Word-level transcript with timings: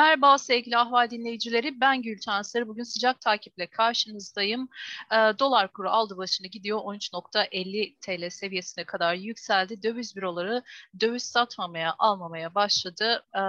Merhaba 0.00 0.38
sevgili 0.38 0.76
Ahval 0.76 1.10
dinleyicileri. 1.10 1.80
Ben 1.80 2.02
Gülten 2.02 2.42
Sarı. 2.42 2.68
Bugün 2.68 2.82
sıcak 2.82 3.20
takiple 3.20 3.66
karşınızdayım. 3.66 4.68
E, 5.12 5.16
dolar 5.16 5.72
kuru 5.72 5.90
aldı 5.90 6.16
başını 6.16 6.46
gidiyor. 6.46 6.78
13.50 6.78 7.94
TL 8.00 8.30
seviyesine 8.30 8.84
kadar 8.84 9.14
yükseldi. 9.14 9.82
Döviz 9.82 10.16
büroları 10.16 10.62
döviz 11.00 11.22
satmamaya, 11.22 11.94
almamaya 11.98 12.54
başladı. 12.54 13.24
E, 13.34 13.40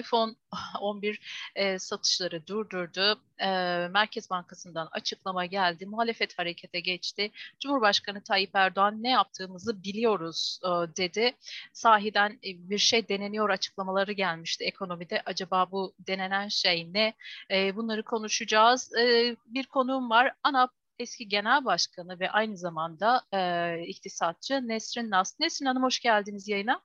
iPhone 0.00 0.34
11 0.80 1.20
e, 1.54 1.78
satışları 1.78 2.46
durdurdu. 2.46 3.20
E, 3.42 3.48
Merkez 3.88 4.30
Bankası'ndan 4.30 4.88
açıklama 4.92 5.46
geldi. 5.46 5.86
Muhalefet 5.86 6.38
harekete 6.38 6.80
geçti. 6.80 7.30
Cumhurbaşkanı 7.60 8.22
Tayyip 8.22 8.50
Erdoğan 8.54 9.02
ne 9.02 9.10
yaptığımızı 9.10 9.82
biliyoruz 9.82 10.60
e, 10.64 10.68
dedi. 10.96 11.32
Sahiden 11.72 12.38
bir 12.42 12.78
şey 12.78 13.08
deneniyor 13.08 13.50
açıklamaları 13.50 14.12
gelmişti 14.12 14.64
ekonomide. 14.64 15.22
Acaba 15.26 15.70
bu 15.70 15.94
denenen 15.98 16.48
şey 16.48 16.92
ne? 16.92 17.14
E, 17.50 17.76
bunları 17.76 18.02
konuşacağız. 18.02 18.92
E, 18.94 19.36
bir 19.46 19.66
konuğum 19.66 20.10
var. 20.10 20.34
ANAP 20.42 20.70
eski 20.98 21.28
genel 21.28 21.64
başkanı 21.64 22.20
ve 22.20 22.30
aynı 22.30 22.56
zamanda 22.56 23.22
e, 23.32 23.82
iktisatçı 23.86 24.68
Nesrin 24.68 25.10
Nas. 25.10 25.40
Nesrin 25.40 25.66
Hanım 25.66 25.82
hoş 25.82 26.00
geldiniz 26.00 26.48
yayına. 26.48 26.80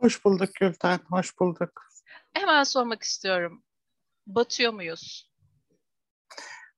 Hoş 0.00 0.24
bulduk 0.24 0.54
Gülten, 0.60 1.00
hoş 1.10 1.40
bulduk. 1.40 1.82
Hemen 2.32 2.64
sormak 2.64 3.02
istiyorum. 3.02 3.62
Batıyor 4.26 4.72
muyuz? 4.72 5.27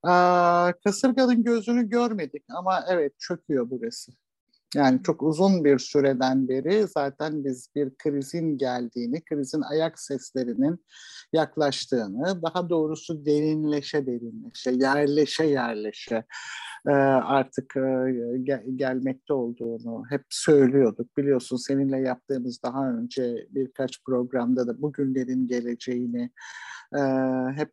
Aa, 0.03 0.73
kasırganın 0.85 1.45
gözünü 1.45 1.89
görmedik 1.89 2.45
ama 2.49 2.85
evet 2.89 3.13
çöküyor 3.19 3.71
burası. 3.71 4.13
Yani 4.75 5.03
çok 5.03 5.23
uzun 5.23 5.65
bir 5.65 5.79
süreden 5.79 6.49
beri 6.49 6.87
zaten 6.87 7.45
biz 7.45 7.69
bir 7.75 7.95
krizin 7.99 8.59
geldiğini, 8.59 9.25
krizin 9.25 9.61
ayak 9.61 10.01
seslerinin 10.01 10.85
yaklaştığını, 11.33 12.43
daha 12.43 12.71
doğrusu 12.71 13.27
derinleşe 13.27 14.07
derinleşe, 14.07 14.71
yerleşe 14.71 15.45
yerleşe 15.45 16.25
e, 16.87 16.91
artık 16.91 17.77
e, 17.77 18.15
gelmekte 18.77 19.33
olduğunu 19.33 20.03
hep 20.11 20.25
söylüyorduk. 20.31 21.17
Biliyorsun 21.17 21.57
seninle 21.57 22.01
yaptığımız 22.01 22.63
daha 22.63 22.91
önce 22.91 23.47
birkaç 23.51 24.05
programda 24.05 24.67
da 24.67 24.83
bugünlerin 24.83 25.49
geleceğini 25.49 26.31
e, 26.97 27.01
hep 27.57 27.73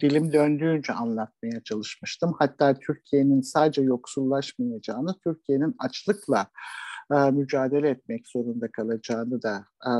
dilim 0.00 0.32
döndüğünce 0.32 0.92
anlatmaya 0.92 1.62
çalışmıştım. 1.64 2.34
Hatta 2.38 2.74
Türkiye'nin 2.74 3.40
sadece 3.40 3.82
yoksullaşmayacağını, 3.82 5.14
Türkiye'nin 5.24 5.76
açlıkla 5.78 6.46
e, 7.12 7.30
mücadele 7.30 7.88
etmek 7.88 8.28
zorunda 8.28 8.70
kalacağını 8.70 9.42
da 9.42 9.64
e, 9.86 9.92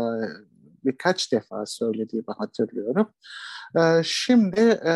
birkaç 0.84 1.32
defa 1.32 1.66
söylediğimi 1.66 2.34
hatırlıyorum. 2.38 3.08
Ee, 3.76 4.02
şimdi 4.04 4.60
e, 4.60 4.94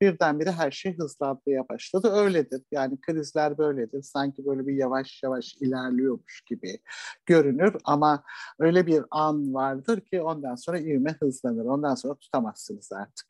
birdenbire 0.00 0.52
her 0.52 0.70
şey 0.70 0.96
hızlanmaya 0.98 1.68
başladı. 1.68 2.12
Öyledir. 2.14 2.62
Yani 2.72 3.00
krizler 3.00 3.58
böyledir. 3.58 4.02
Sanki 4.02 4.46
böyle 4.46 4.66
bir 4.66 4.74
yavaş 4.74 5.22
yavaş 5.22 5.54
ilerliyormuş 5.54 6.40
gibi 6.40 6.78
görünür 7.26 7.76
ama 7.84 8.22
öyle 8.58 8.86
bir 8.86 9.02
an 9.10 9.54
vardır 9.54 10.00
ki 10.00 10.22
ondan 10.22 10.54
sonra 10.54 10.78
ivme 10.78 11.16
hızlanır. 11.20 11.64
Ondan 11.64 11.94
sonra 11.94 12.14
tutamazsınız 12.14 12.92
artık. 12.92 13.26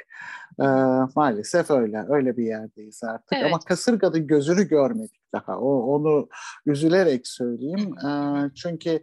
Ee, 0.60 0.64
maalesef 1.16 1.70
öyle. 1.70 2.04
Öyle 2.08 2.36
bir 2.36 2.44
yerdeyiz 2.44 3.04
artık. 3.04 3.32
Evet. 3.32 3.46
Ama 3.46 3.58
kasırganın 3.58 4.26
gözünü 4.26 4.68
görmedik 4.68 5.22
daha. 5.32 5.58
O, 5.58 5.94
onu 5.94 6.28
üzülerek 6.66 7.26
söyleyeyim. 7.26 7.94
Ee, 8.06 8.50
çünkü 8.54 9.02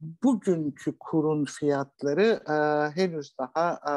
bugünkü 0.00 0.98
kurun 1.00 1.44
fiyatları 1.44 2.40
e, 2.48 2.54
henüz 3.00 3.34
daha 3.38 3.72
e, 3.72 3.94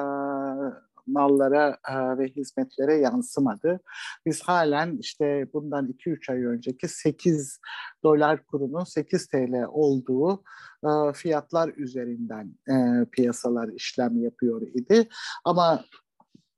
mallara 1.07 1.77
e, 1.89 2.17
ve 2.17 2.27
hizmetlere 2.27 2.95
yansımadı. 2.95 3.80
Biz 4.25 4.41
halen 4.41 4.97
işte 4.97 5.47
bundan 5.53 5.88
2-3 5.88 6.31
ay 6.31 6.45
önceki 6.45 6.88
8 6.88 7.59
dolar 8.03 8.45
kurunun 8.45 8.84
8 8.84 9.28
TL 9.28 9.66
olduğu 9.67 10.44
e, 10.84 11.13
fiyatlar 11.13 11.73
üzerinden 11.78 12.56
e, 12.69 13.06
piyasalar 13.11 13.67
işlem 13.67 14.23
yapıyor 14.23 14.61
idi. 14.61 15.07
Ama 15.45 15.84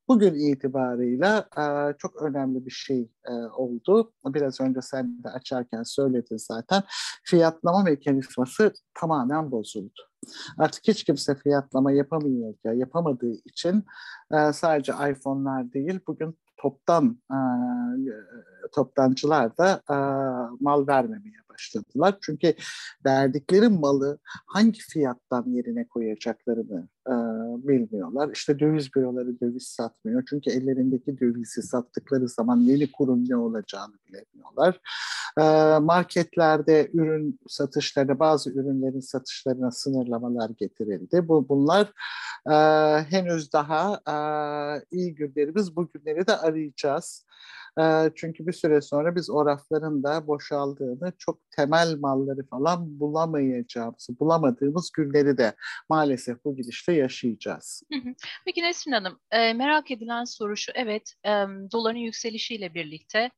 bugün 0.08 0.34
itibarıyla 0.34 1.48
e, 1.58 1.64
çok 1.98 2.22
önemli 2.22 2.66
bir 2.66 2.70
şey 2.70 3.10
e, 3.28 3.32
oldu. 3.32 4.12
Biraz 4.26 4.60
önce 4.60 4.82
sen 4.82 5.24
de 5.24 5.28
açarken 5.28 5.82
söyledin 5.82 6.36
zaten. 6.36 6.82
Fiyatlama 7.24 7.82
mekanizması 7.82 8.72
tamamen 8.94 9.50
bozuldu. 9.50 10.00
Artık 10.58 10.88
hiç 10.88 11.04
kimse 11.04 11.34
fiyatlama 11.34 11.92
yapamıyor 11.92 12.54
ya 12.64 12.72
yapamadığı 12.72 13.32
için 13.44 13.84
e, 14.32 14.52
sadece 14.52 14.92
iPhone'lar 14.92 15.72
değil 15.72 16.00
bugün 16.06 16.38
toptan 16.56 17.18
e, 17.30 17.38
toptancılar 18.74 19.58
da 19.58 19.82
e, 19.90 19.96
mal 20.60 20.86
vermemeye 20.86 21.44
başladılar. 21.54 22.18
Çünkü 22.20 22.54
verdikleri 23.06 23.68
malı 23.68 24.18
hangi 24.46 24.80
fiyattan 24.80 25.44
yerine 25.46 25.88
koyacaklarını 25.88 26.88
e, 27.06 27.14
bilmiyorlar. 27.68 28.30
İşte 28.34 28.58
döviz 28.58 28.94
büroları 28.94 29.40
döviz 29.40 29.66
satmıyor. 29.66 30.22
Çünkü 30.28 30.50
ellerindeki 30.50 31.20
dövizi 31.20 31.62
sattıkları 31.62 32.28
zaman 32.28 32.56
yeni 32.56 32.92
kurum 32.92 33.28
ne 33.28 33.36
olacağını 33.36 33.94
bilemiyorlar. 34.08 34.80
E, 35.38 35.78
marketlerde 35.78 36.90
ürün 36.92 37.38
satışlarına, 37.48 38.18
bazı 38.18 38.50
ürünlerin 38.50 39.00
satışlarına 39.00 39.70
sınırlamalar 39.70 40.50
getirildi. 40.50 41.28
Bu 41.28 41.48
Bunlar 41.48 41.92
e, 42.50 42.54
henüz 43.04 43.52
daha 43.52 44.00
e, 44.08 44.16
iyi 44.90 45.14
günlerimiz. 45.14 45.76
Bu 45.76 45.88
günleri 45.88 46.26
de 46.26 46.36
arayacağız. 46.36 47.24
Çünkü 48.14 48.46
bir 48.46 48.52
süre 48.52 48.80
sonra 48.80 49.16
biz 49.16 49.30
o 49.30 49.46
rafların 49.46 50.02
da 50.02 50.26
boşaldığını, 50.26 51.12
çok 51.18 51.38
temel 51.56 51.96
malları 51.98 52.46
falan 52.46 53.00
bulamayacağımızı, 53.00 54.18
bulamadığımız 54.18 54.90
günleri 54.90 55.38
de 55.38 55.54
maalesef 55.88 56.44
bu 56.44 56.56
gidişte 56.56 56.92
yaşayacağız. 56.92 57.82
Peki 58.44 58.62
Nesrin 58.62 58.92
Hanım, 58.92 59.18
e, 59.30 59.52
merak 59.52 59.90
edilen 59.90 60.24
soru 60.24 60.56
şu. 60.56 60.72
Evet, 60.74 61.14
e, 61.24 61.30
doların 61.72 61.98
yükselişiyle 61.98 62.74
birlikte 62.74 63.30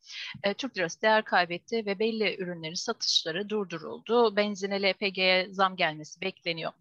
e, 0.43 0.55
Türk 0.55 0.79
lirası 0.79 1.03
değer 1.03 1.25
kaybetti 1.25 1.87
ve 1.87 1.99
belli 1.99 2.37
ürünlerin 2.39 2.75
satışları 2.75 3.49
durduruldu. 3.49 4.37
Benzine, 4.37 4.83
LPG'ye 4.83 5.49
zam 5.51 5.77
gelmesi 5.77 6.21
bekleniyor. 6.21 6.73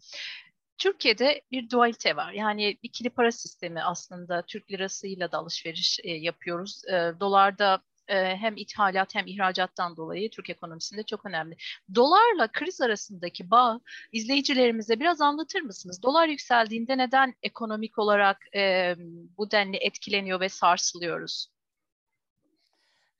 Türkiye'de 0.78 1.41
bir 1.52 1.69
dualite 1.69 2.16
var. 2.16 2.31
Yani 2.31 2.78
ikili 2.84 3.09
para 3.09 3.31
sistemi 3.31 3.84
aslında 3.84 4.41
Türk 4.41 4.72
lirasıyla 4.72 5.31
da 5.31 5.38
alışveriş 5.38 6.00
e, 6.03 6.12
yapıyoruz. 6.12 6.81
E, 6.88 6.91
dolarda 7.19 7.81
e, 8.08 8.36
hem 8.36 8.58
ithalat 8.58 9.16
hem 9.16 9.28
ihracattan 9.28 9.97
dolayı 9.97 10.30
Türk 10.30 10.50
ekonomisinde 10.50 11.03
çok 11.03 11.25
önemli. 11.25 11.58
Dolarla 11.96 12.47
kriz 12.52 12.81
arasındaki 12.81 13.52
bağ 13.52 13.80
izleyicilerimize 14.12 15.00
biraz 15.00 15.22
anlatır 15.22 15.62
mısınız? 15.62 16.03
Dolar 16.03 16.28
yükseldiğinde 16.28 16.97
neden 16.97 17.34
ekonomik 17.44 18.00
olarak 18.00 18.38
e, 18.56 18.96
bu 19.38 19.52
denli 19.52 19.78
etkileniyor 19.78 20.40
ve 20.40 20.50
sarsılıyoruz? 20.50 21.55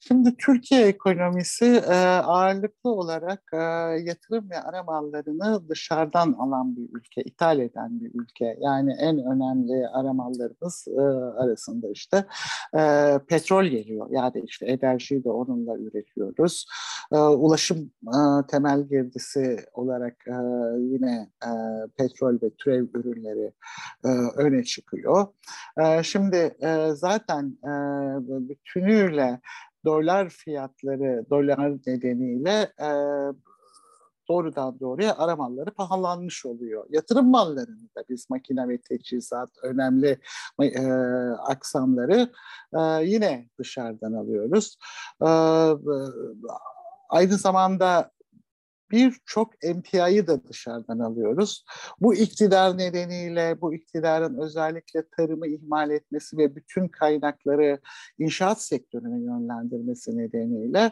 Şimdi 0.07 0.38
Türkiye 0.38 0.88
ekonomisi 0.88 1.66
e, 1.66 1.95
ağırlıklı 2.05 2.89
olarak 2.89 3.41
e, 3.53 3.57
yatırım 4.03 4.49
ve 4.49 4.61
ara 4.61 4.83
mallarını 4.83 5.69
dışarıdan 5.69 6.33
alan 6.33 6.75
bir 6.77 6.89
ülke, 6.99 7.21
ithal 7.21 7.59
eden 7.59 7.99
bir 7.99 8.11
ülke. 8.21 8.57
Yani 8.61 8.94
en 8.99 9.17
önemli 9.17 9.88
ara 9.88 10.13
mallarımız 10.13 10.88
e, 10.97 11.01
arasında 11.41 11.89
işte 11.89 12.25
e, 12.77 13.11
petrol 13.27 13.65
geliyor. 13.65 14.07
Yani 14.11 14.44
işte 14.45 14.65
enerjiyi 14.65 15.23
de 15.23 15.29
onunla 15.29 15.77
üretiyoruz. 15.77 16.65
E, 17.11 17.17
ulaşım 17.17 17.91
e, 18.07 18.47
temel 18.47 18.88
girdisi 18.88 19.57
olarak 19.73 20.15
e, 20.27 20.38
yine 20.79 21.29
e, 21.44 21.51
petrol 21.97 22.33
ve 22.41 22.49
türev 22.57 22.85
ürünleri 22.94 23.51
e, 24.06 24.09
öne 24.35 24.63
çıkıyor. 24.63 25.27
E, 25.77 26.03
şimdi 26.03 26.56
e, 26.62 26.89
zaten 26.94 27.57
e, 27.63 27.69
bütünüyle 28.50 29.39
dolar 29.85 30.29
fiyatları, 30.29 31.25
dolar 31.29 31.71
nedeniyle 31.87 32.73
e, 32.79 32.89
doğrudan 34.27 34.79
doğruya 34.79 35.17
ara 35.17 35.35
malları 35.35 35.71
pahalanmış 35.71 36.45
oluyor. 36.45 36.85
Yatırım 36.89 37.29
mallarını 37.29 37.89
da 37.97 38.03
biz 38.09 38.29
makine 38.29 38.69
ve 38.69 38.77
teçhizat, 38.77 39.49
önemli 39.63 40.19
e, 40.61 40.87
aksamları 41.29 42.29
e, 42.73 42.79
yine 43.03 43.49
dışarıdan 43.59 44.13
alıyoruz. 44.13 44.77
E, 45.21 45.29
aynı 47.09 47.37
zamanda 47.37 48.11
birçok 48.91 49.65
emtiayı 49.65 50.27
da 50.27 50.47
dışarıdan 50.47 50.99
alıyoruz. 50.99 51.65
Bu 52.01 52.15
iktidar 52.15 52.77
nedeniyle, 52.77 53.61
bu 53.61 53.73
iktidarın 53.73 54.37
özellikle 54.37 55.03
tarımı 55.17 55.47
ihmal 55.47 55.89
etmesi 55.89 56.37
ve 56.37 56.55
bütün 56.55 56.87
kaynakları 56.87 57.79
inşaat 58.17 58.61
sektörüne 58.61 59.23
yönlendirmesi 59.23 60.17
nedeniyle 60.17 60.91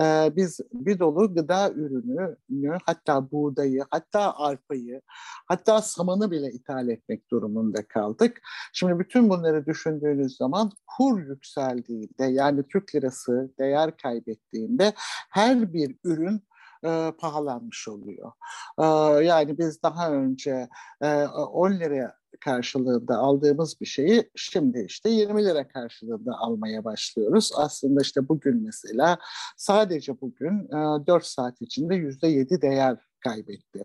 e, 0.00 0.32
biz 0.36 0.60
bir 0.72 0.98
dolu 0.98 1.34
gıda 1.34 1.70
ürünü, 1.70 2.78
hatta 2.84 3.30
buğdayı, 3.30 3.84
hatta 3.90 4.34
arpayı, 4.36 5.00
hatta 5.46 5.82
samanı 5.82 6.30
bile 6.30 6.50
ithal 6.50 6.88
etmek 6.88 7.30
durumunda 7.30 7.88
kaldık. 7.88 8.40
Şimdi 8.72 8.98
bütün 8.98 9.30
bunları 9.30 9.66
düşündüğünüz 9.66 10.36
zaman 10.36 10.70
kur 10.98 11.20
yükseldiğinde 11.20 12.24
yani 12.24 12.62
Türk 12.72 12.94
lirası 12.94 13.52
değer 13.58 13.96
kaybettiğinde 13.96 14.92
her 15.30 15.72
bir 15.72 15.96
ürün 16.04 16.42
e, 16.84 17.12
pahalanmış 17.18 17.88
oluyor. 17.88 18.32
E, 18.78 18.84
yani 19.24 19.58
biz 19.58 19.82
daha 19.82 20.12
önce 20.12 20.68
e, 21.02 21.24
10 21.24 21.72
liraya 21.72 22.14
karşılığında 22.40 23.18
aldığımız 23.18 23.80
bir 23.80 23.86
şeyi 23.86 24.30
şimdi 24.36 24.84
işte 24.88 25.10
20 25.10 25.44
lira 25.44 25.68
karşılığında 25.68 26.32
almaya 26.38 26.84
başlıyoruz. 26.84 27.52
Aslında 27.56 28.00
işte 28.02 28.28
bugün 28.28 28.62
mesela 28.62 29.18
sadece 29.56 30.20
bugün 30.20 30.64
e, 30.68 31.06
4 31.06 31.26
saat 31.26 31.62
içinde 31.62 31.94
%7 31.94 32.62
değer 32.62 32.96
kaybetti. 33.20 33.84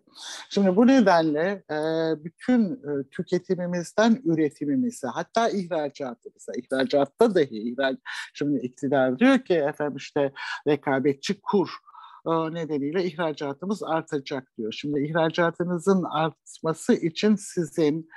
Şimdi 0.49 0.75
bu 0.75 0.87
nedenle 0.87 1.63
e, 1.71 1.75
bütün 2.23 2.71
e, 2.71 3.09
tüketimimizden 3.11 4.21
üretimimize 4.25 5.07
hatta 5.07 5.49
ihracatımıza, 5.49 6.51
ihracatta 6.57 7.35
dahi 7.35 7.71
ihrac, 7.71 7.97
şimdi 8.33 8.59
iktidar 8.59 9.19
diyor 9.19 9.39
ki 9.39 9.53
efendim 9.53 9.97
işte 9.97 10.31
rekabetçi 10.67 11.41
kur 11.41 11.69
e, 11.69 11.88
nedeniyle 12.33 13.03
ihracatımız 13.03 13.83
artacak 13.83 14.47
diyor. 14.57 14.71
Şimdi 14.71 14.99
ihracatınızın 14.99 16.03
artması 16.03 16.93
için 16.93 17.35
sizin 17.35 18.09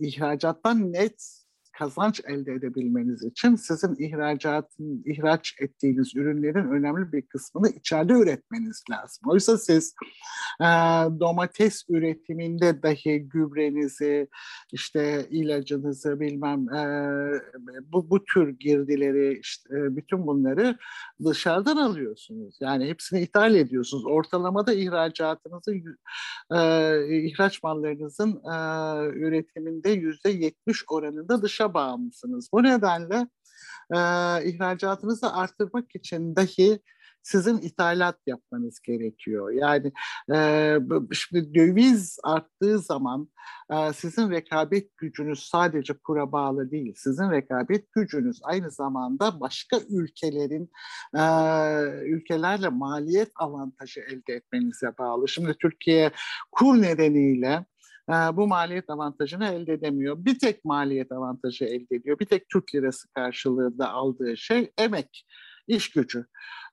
ihracattan 0.00 0.92
net 0.92 1.43
kazanç 1.78 2.20
elde 2.28 2.52
edebilmeniz 2.52 3.24
için 3.24 3.56
sizin 3.56 3.94
ihracatın, 3.98 5.02
ihraç 5.06 5.54
ettiğiniz 5.60 6.16
ürünlerin 6.16 6.70
önemli 6.70 7.12
bir 7.12 7.22
kısmını 7.22 7.68
içeride 7.68 8.12
üretmeniz 8.12 8.82
lazım. 8.90 9.22
Oysa 9.26 9.58
siz 9.58 9.94
e, 10.60 10.64
domates 11.20 11.84
üretiminde 11.88 12.82
dahi 12.82 13.28
gübrenizi, 13.28 14.28
işte 14.72 15.26
ilacınızı 15.30 16.20
bilmem 16.20 16.68
e, 16.74 16.82
bu, 17.92 18.10
bu 18.10 18.24
tür 18.24 18.48
girdileri, 18.48 19.38
işte, 19.38 19.78
e, 19.78 19.96
bütün 19.96 20.26
bunları 20.26 20.76
dışarıdan 21.24 21.76
alıyorsunuz. 21.76 22.58
Yani 22.60 22.88
hepsini 22.88 23.20
ithal 23.20 23.54
ediyorsunuz. 23.54 24.06
Ortalamada 24.06 24.74
ihracatınızı, 24.74 25.74
e, 26.50 26.58
ihraç 27.26 27.62
mallarınızın 27.62 28.30
e, 28.30 28.56
üretiminde 29.08 29.90
yüzde 29.90 30.30
yetmiş 30.30 30.84
oranında 30.88 31.42
dışarı 31.42 31.63
dışa 31.64 31.74
bağımlısınız. 31.74 32.48
Bu 32.52 32.62
nedenle 32.62 33.28
e, 33.90 33.98
ihracatınızı 34.50 35.32
arttırmak 35.32 35.94
için 35.94 36.36
dahi 36.36 36.80
sizin 37.22 37.58
ithalat 37.58 38.18
yapmanız 38.26 38.80
gerekiyor. 38.80 39.50
Yani 39.50 39.92
e, 40.34 40.78
şimdi 41.12 41.54
döviz 41.54 42.18
arttığı 42.24 42.78
zaman 42.78 43.28
e, 43.72 43.92
sizin 43.92 44.30
rekabet 44.30 44.96
gücünüz 44.96 45.40
sadece 45.40 45.94
kura 45.94 46.32
bağlı 46.32 46.70
değil. 46.70 46.94
Sizin 46.96 47.30
rekabet 47.30 47.92
gücünüz 47.92 48.40
aynı 48.42 48.70
zamanda 48.70 49.40
başka 49.40 49.78
ülkelerin 49.88 50.70
e, 51.14 51.22
ülkelerle 52.06 52.68
maliyet 52.68 53.30
avantajı 53.36 54.00
elde 54.00 54.34
etmenize 54.34 54.98
bağlı. 54.98 55.28
Şimdi 55.28 55.54
Türkiye 55.60 56.10
kur 56.52 56.82
nedeniyle 56.82 57.66
bu 58.08 58.46
maliyet 58.46 58.90
avantajını 58.90 59.46
elde 59.46 59.72
edemiyor. 59.72 60.24
Bir 60.24 60.38
tek 60.38 60.64
maliyet 60.64 61.12
avantajı 61.12 61.64
elde 61.64 61.96
ediyor. 61.96 62.18
Bir 62.18 62.26
tek 62.26 62.48
Türk 62.48 62.74
lirası 62.74 63.08
karşılığında 63.12 63.90
aldığı 63.90 64.36
şey 64.36 64.72
emek, 64.78 65.24
iş 65.66 65.90
gücü 65.90 66.26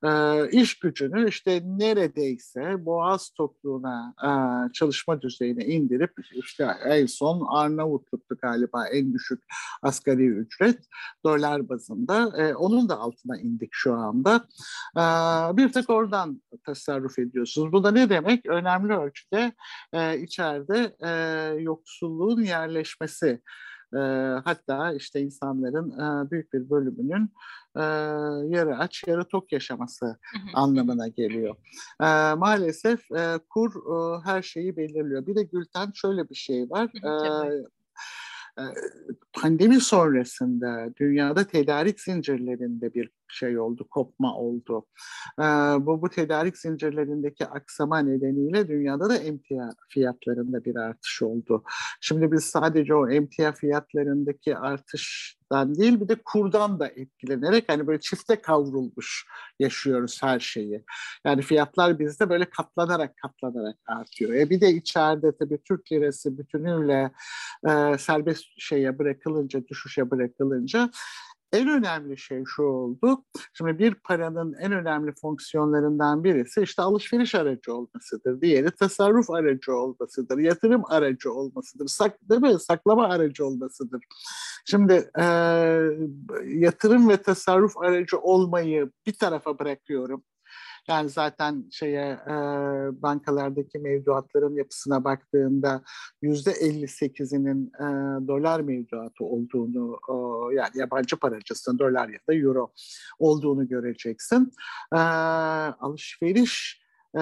e, 0.03 0.49
iş 0.51 0.79
gücünü 0.79 1.29
işte 1.29 1.61
neredeyse 1.65 2.85
boğaz 2.85 3.29
tokluğuna 3.29 4.13
e, 4.23 4.31
çalışma 4.73 5.21
düzeyine 5.21 5.65
indirip 5.65 6.13
işte 6.31 6.67
en 6.85 7.05
son 7.05 7.47
Arnavutluk'tu 7.49 8.37
galiba 8.41 8.87
en 8.87 9.13
düşük 9.13 9.43
asgari 9.81 10.27
ücret 10.27 10.79
dolar 11.25 11.69
bazında. 11.69 12.33
E, 12.37 12.55
onun 12.55 12.89
da 12.89 12.99
altına 12.99 13.39
indik 13.39 13.69
şu 13.71 13.93
anda. 13.93 14.35
E, 14.97 15.03
bir 15.57 15.71
tek 15.71 15.89
oradan 15.89 16.41
tasarruf 16.65 17.19
ediyorsunuz. 17.19 17.71
Bu 17.71 17.83
da 17.83 17.91
ne 17.91 18.09
demek? 18.09 18.45
Önemli 18.45 18.93
ölçüde 18.93 19.51
e, 19.93 20.19
içeride 20.19 20.95
e, 20.99 21.11
yoksulluğun 21.61 22.41
yerleşmesi 22.41 23.41
e, 23.93 23.99
hatta 24.45 24.93
işte 24.93 25.21
insanların 25.21 25.91
e, 25.91 26.31
büyük 26.31 26.53
bir 26.53 26.69
bölümünün 26.69 27.29
e, 27.75 27.81
yarı 28.55 28.77
aç 28.77 29.03
yarı 29.07 29.23
tok 29.23 29.51
yaşaması 29.51 30.17
anlamına 30.53 31.07
geliyor. 31.07 31.55
E, 32.01 32.33
maalesef 32.33 33.11
e, 33.11 33.39
kur 33.49 33.73
e, 33.75 34.21
her 34.23 34.41
şeyi 34.41 34.77
belirliyor. 34.77 35.27
Bir 35.27 35.35
de 35.35 35.43
Gülten 35.43 35.91
şöyle 35.95 36.29
bir 36.29 36.35
şey 36.35 36.69
var. 36.69 36.89
E, 38.57 38.63
pandemi 39.33 39.81
sonrasında 39.81 40.89
dünyada 40.99 41.47
tedarik 41.47 41.99
zincirlerinde 41.99 42.93
bir 42.93 43.09
şey 43.31 43.59
oldu, 43.59 43.87
kopma 43.89 44.35
oldu. 44.35 44.85
Bu, 45.85 46.01
bu 46.01 46.09
tedarik 46.09 46.57
zincirlerindeki 46.57 47.45
aksama 47.45 47.99
nedeniyle 47.99 48.67
dünyada 48.67 49.09
da 49.09 49.15
emtia 49.17 49.69
fiyatlarında 49.89 50.65
bir 50.65 50.75
artış 50.75 51.21
oldu. 51.21 51.63
Şimdi 52.01 52.31
biz 52.31 52.43
sadece 52.43 52.95
o 52.95 53.09
emtia 53.09 53.51
fiyatlarındaki 53.51 54.57
artıştan 54.57 55.75
değil 55.75 56.01
bir 56.01 56.07
de 56.07 56.15
kurdan 56.25 56.79
da 56.79 56.87
etkilenerek 56.87 57.65
hani 57.67 57.87
böyle 57.87 57.99
çifte 57.99 58.41
kavrulmuş 58.41 59.25
yaşıyoruz 59.59 60.23
her 60.23 60.39
şeyi. 60.39 60.83
Yani 61.25 61.41
fiyatlar 61.41 61.99
bizde 61.99 62.29
böyle 62.29 62.45
katlanarak 62.45 63.17
katlanarak 63.17 63.77
artıyor. 63.87 64.33
E 64.33 64.49
bir 64.49 64.61
de 64.61 64.69
içeride 64.69 65.37
tabii 65.37 65.59
Türk 65.67 65.91
lirası 65.91 66.37
bütünüyle 66.37 67.11
e, 67.67 67.97
serbest 67.97 68.43
şeye 68.57 68.99
bırakılınca, 68.99 69.67
düşüşe 69.67 70.11
bırakılınca 70.11 70.89
en 71.53 71.67
önemli 71.67 72.17
şey 72.17 72.43
şu 72.45 72.63
oldu. 72.63 73.23
Şimdi 73.53 73.79
bir 73.79 73.93
paranın 73.93 74.53
en 74.53 74.71
önemli 74.71 75.13
fonksiyonlarından 75.21 76.23
birisi 76.23 76.61
işte 76.61 76.81
alışveriş 76.81 77.35
aracı 77.35 77.73
olmasıdır. 77.73 78.41
Diğeri 78.41 78.71
tasarruf 78.71 79.29
aracı 79.29 79.73
olmasıdır. 79.73 80.37
Yatırım 80.37 80.83
aracı 80.85 81.33
olmasıdır. 81.33 81.87
Sak, 81.87 82.29
değil 82.29 82.41
mi? 82.41 82.59
Saklama 82.59 83.07
aracı 83.07 83.45
olmasıdır. 83.45 84.01
Şimdi 84.65 85.09
e, 85.19 85.23
yatırım 86.45 87.09
ve 87.09 87.17
tasarruf 87.17 87.77
aracı 87.77 88.17
olmayı 88.17 88.91
bir 89.05 89.13
tarafa 89.13 89.59
bırakıyorum. 89.59 90.23
Yani 90.87 91.09
zaten 91.09 91.65
şeye 91.71 92.11
e, 92.11 92.33
bankalardaki 93.01 93.79
mevduatların 93.79 94.55
yapısına 94.55 95.03
baktığında 95.03 95.83
yüzde 96.21 96.51
58'inin 96.51 97.67
e, 97.67 98.27
dolar 98.27 98.59
mevduatı 98.59 99.23
olduğunu 99.23 99.99
e, 100.09 100.13
yani 100.55 100.71
yabancı 100.75 101.17
paracısın 101.17 101.79
dolar 101.79 102.09
ya 102.09 102.19
da 102.29 102.35
euro 102.35 102.71
olduğunu 103.19 103.67
göreceksin. 103.67 104.51
E, 104.93 104.97
alışveriş 105.79 106.81
e, 107.15 107.21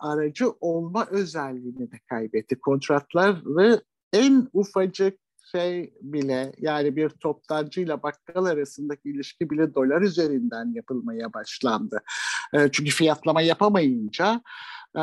aracı 0.00 0.50
olma 0.60 1.06
özelliğini 1.06 1.92
de 1.92 1.96
kaybetti. 2.08 2.60
Kontratları 2.60 3.82
en 4.12 4.48
ufacık 4.52 5.18
şey 5.52 5.94
bile 6.00 6.52
yani 6.58 6.96
bir 6.96 7.08
toptancıyla 7.08 8.02
bakkal 8.02 8.44
arasındaki 8.44 9.10
ilişki 9.10 9.50
bile 9.50 9.74
dolar 9.74 10.02
üzerinden 10.02 10.74
yapılmaya 10.74 11.32
başlandı. 11.32 12.02
E, 12.54 12.68
çünkü 12.72 12.90
fiyatlama 12.90 13.42
yapamayınca 13.42 14.42
e, 14.96 15.02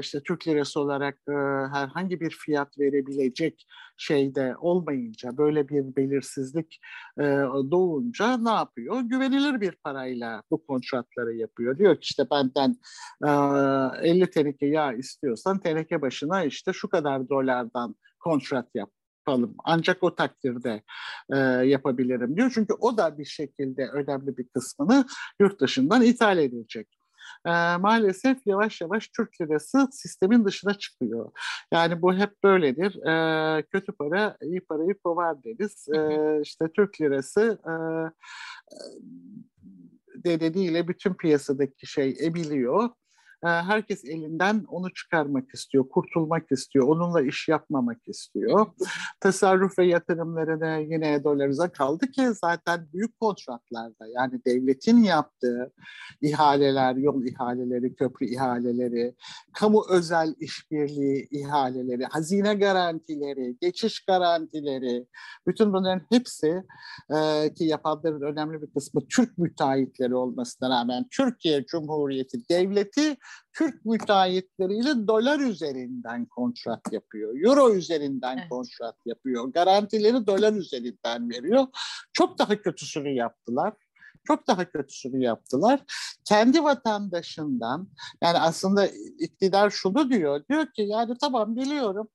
işte 0.00 0.22
Türk 0.22 0.48
lirası 0.48 0.80
olarak 0.80 1.18
e, 1.28 1.32
herhangi 1.72 2.20
bir 2.20 2.30
fiyat 2.30 2.78
verebilecek 2.78 3.66
şeyde 3.96 4.54
olmayınca 4.60 5.36
böyle 5.36 5.68
bir 5.68 5.96
belirsizlik 5.96 6.80
e, 7.18 7.22
doğunca 7.70 8.36
ne 8.36 8.50
yapıyor? 8.50 9.00
Güvenilir 9.00 9.60
bir 9.60 9.72
parayla 9.72 10.42
bu 10.50 10.66
kontratları 10.66 11.34
yapıyor. 11.34 11.78
Diyor 11.78 11.94
ki 11.94 12.00
işte 12.02 12.26
benden 12.30 12.76
e, 13.24 13.30
50 14.08 14.30
teneke 14.30 14.66
yağ 14.66 14.92
istiyorsan 14.92 15.58
teneke 15.58 16.02
başına 16.02 16.44
işte 16.44 16.72
şu 16.72 16.88
kadar 16.88 17.28
dolardan 17.28 17.94
kontrat 18.20 18.68
yap 18.74 18.90
yapalım. 19.30 19.54
Ancak 19.64 20.02
o 20.02 20.14
takdirde 20.14 20.82
e, 21.32 21.36
yapabilirim 21.66 22.36
diyor. 22.36 22.50
Çünkü 22.54 22.74
o 22.80 22.96
da 22.96 23.18
bir 23.18 23.24
şekilde 23.24 23.88
önemli 23.88 24.36
bir 24.36 24.48
kısmını 24.48 25.04
yurt 25.40 25.60
dışından 25.60 26.02
ithal 26.02 26.38
edecek. 26.38 26.88
E, 27.46 27.50
maalesef 27.76 28.46
yavaş 28.46 28.80
yavaş 28.80 29.08
Türk 29.08 29.40
lirası 29.40 29.88
sistemin 29.92 30.44
dışına 30.44 30.74
çıkıyor. 30.74 31.30
Yani 31.72 32.02
bu 32.02 32.14
hep 32.14 32.30
böyledir. 32.44 33.06
E, 33.06 33.62
kötü 33.62 33.92
para 33.92 34.36
iyi 34.42 34.60
parayı 34.60 34.94
kovar 35.04 35.44
deriz. 35.44 35.88
E, 35.94 36.40
işte 36.42 36.68
Türk 36.76 37.00
lirası 37.00 37.58
e, 37.66 37.72
e, 38.74 38.80
nedeniyle 40.24 40.88
bütün 40.88 41.14
piyasadaki 41.14 41.86
şey 41.86 42.16
ebiliyor 42.22 42.90
herkes 43.42 44.04
elinden 44.04 44.64
onu 44.68 44.94
çıkarmak 44.94 45.54
istiyor, 45.54 45.88
kurtulmak 45.88 46.52
istiyor, 46.52 46.88
onunla 46.88 47.22
iş 47.22 47.48
yapmamak 47.48 47.98
istiyor. 48.06 48.66
Tasarruf 49.20 49.78
ve 49.78 49.86
yatırımlarını 49.86 50.92
yine 50.92 51.24
dolarize 51.24 51.68
kaldı 51.68 52.10
ki 52.10 52.28
zaten 52.32 52.88
büyük 52.92 53.20
kontratlarda 53.20 54.06
yani 54.14 54.40
devletin 54.46 55.02
yaptığı 55.02 55.72
ihaleler, 56.20 56.96
yol 56.96 57.24
ihaleleri, 57.24 57.94
köprü 57.94 58.26
ihaleleri, 58.26 59.14
kamu 59.52 59.84
özel 59.90 60.34
işbirliği 60.40 61.28
ihaleleri, 61.30 62.04
hazine 62.04 62.54
garantileri, 62.54 63.56
geçiş 63.60 64.04
garantileri, 64.04 65.06
bütün 65.46 65.72
bunların 65.72 66.06
hepsi 66.10 66.62
e, 67.10 67.50
ki 67.54 67.64
yapanların 67.64 68.22
önemli 68.22 68.62
bir 68.62 68.70
kısmı 68.70 69.00
Türk 69.08 69.38
müteahhitleri 69.38 70.14
olmasına 70.14 70.70
rağmen 70.70 71.06
Türkiye 71.10 71.64
Cumhuriyeti 71.64 72.48
Devleti 72.48 73.16
Türk 73.52 73.84
müteahhitleriyle 73.84 75.06
dolar 75.08 75.40
üzerinden 75.40 76.26
kontrat 76.26 76.92
yapıyor. 76.92 77.34
Euro 77.44 77.74
üzerinden 77.74 78.38
evet. 78.38 78.48
kontrat 78.48 78.96
yapıyor. 79.06 79.52
Garantileri 79.52 80.26
dolar 80.26 80.52
üzerinden 80.52 81.30
veriyor. 81.30 81.66
Çok 82.12 82.38
daha 82.38 82.56
kötüsünü 82.56 83.14
yaptılar 83.14 83.74
çok 84.24 84.46
daha 84.46 84.64
kötüsünü 84.64 85.22
yaptılar. 85.22 85.80
Kendi 86.24 86.64
vatandaşından 86.64 87.88
yani 88.22 88.38
aslında 88.38 88.86
iktidar 89.18 89.70
şunu 89.70 90.10
diyor. 90.10 90.44
Diyor 90.48 90.66
ki 90.66 90.82
yani 90.82 91.14
tamam 91.20 91.56
biliyorum 91.56 92.08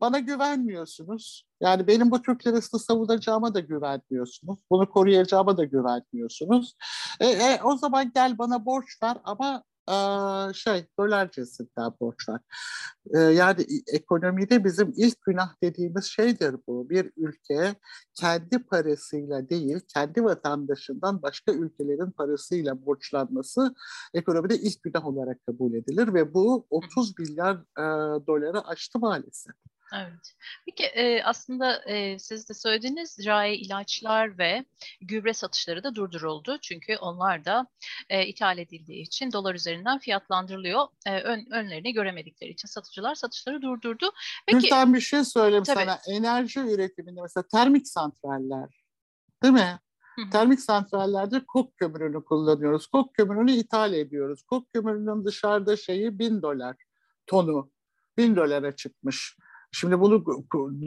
bana 0.00 0.18
güvenmiyorsunuz. 0.18 1.46
Yani 1.60 1.86
benim 1.86 2.10
bu 2.10 2.22
Türk 2.22 2.46
lirasını 2.46 2.80
savunacağıma 2.80 3.54
da 3.54 3.60
güvenmiyorsunuz. 3.60 4.58
Bunu 4.70 4.90
koruyacağıma 4.90 5.56
da 5.56 5.64
güvenmiyorsunuz. 5.64 6.76
E, 7.20 7.26
e, 7.26 7.62
o 7.62 7.76
zaman 7.76 8.12
gel 8.14 8.38
bana 8.38 8.66
borç 8.66 9.02
ver 9.02 9.16
ama 9.24 9.64
şey 10.54 10.86
dolar 10.98 11.30
cinsinden 11.30 11.92
borç 12.00 12.28
ver. 12.28 12.40
E, 13.14 13.18
yani 13.18 13.66
ekonomide 13.92 14.64
bizim 14.64 14.92
ilk 14.96 15.22
günah 15.22 15.54
dediğimiz 15.62 16.04
şeydir 16.04 16.56
bu. 16.66 16.90
Bir 16.90 17.12
ülke 17.16 17.74
kendi 18.14 18.58
parasıyla 18.58 19.48
değil, 19.48 19.80
kendi 19.94 20.24
vatandaşından 20.24 21.22
başka 21.22 21.52
ülkelerin 21.52 22.10
parasıyla 22.10 22.86
borçlanması 22.86 23.74
ekonomide 24.14 24.58
ilk 24.58 24.82
günah 24.82 25.06
olarak 25.06 25.46
kabul 25.46 25.74
edilir 25.74 26.14
ve 26.14 26.34
bu 26.34 26.66
30 26.70 27.18
milyar 27.18 27.58
doları 28.26 28.68
aştı 28.68 28.98
maalesef. 28.98 29.54
Evet. 29.94 30.34
Peki 30.66 30.84
e, 30.84 31.22
aslında 31.22 31.82
e, 31.84 32.18
siz 32.18 32.48
de 32.48 32.54
söylediğiniz 32.54 33.10
zirai 33.10 33.54
ilaçlar 33.54 34.38
ve 34.38 34.64
gübre 35.00 35.34
satışları 35.34 35.84
da 35.84 35.94
durduruldu. 35.94 36.58
Çünkü 36.62 36.96
onlar 36.96 37.44
da 37.44 37.66
e, 38.08 38.26
ithal 38.26 38.58
edildiği 38.58 39.02
için 39.02 39.32
dolar 39.32 39.54
üzerinden 39.54 39.98
fiyatlandırılıyor. 39.98 40.86
E, 41.06 41.20
ön, 41.20 41.46
önlerini 41.50 41.92
göremedikleri 41.92 42.50
için 42.50 42.68
satıcılar 42.68 43.14
satışları 43.14 43.62
durdurdu. 43.62 44.12
Peki, 44.46 44.58
Gülten 44.58 44.94
bir 44.94 45.00
şey 45.00 45.24
söyleyeyim 45.24 45.64
tabii. 45.64 45.78
sana. 45.78 45.98
Enerji 46.08 46.60
üretiminde 46.60 47.22
mesela 47.22 47.44
termik 47.52 47.88
santraller 47.88 48.84
değil 49.42 49.54
mi? 49.54 49.78
Hı-hı. 50.16 50.30
Termik 50.30 50.60
santrallerde 50.60 51.46
kok 51.46 51.76
kömürünü 51.76 52.24
kullanıyoruz. 52.24 52.86
Kok 52.86 53.14
kömürünü 53.14 53.52
ithal 53.52 53.92
ediyoruz. 53.92 54.42
Kok 54.42 54.72
kömürünün 54.72 55.24
dışarıda 55.24 55.76
şeyi 55.76 56.18
bin 56.18 56.42
dolar 56.42 56.76
tonu. 57.26 57.70
Bin 58.18 58.36
dolara 58.36 58.76
çıkmış. 58.76 59.36
Şimdi 59.74 60.00
bunu 60.00 60.24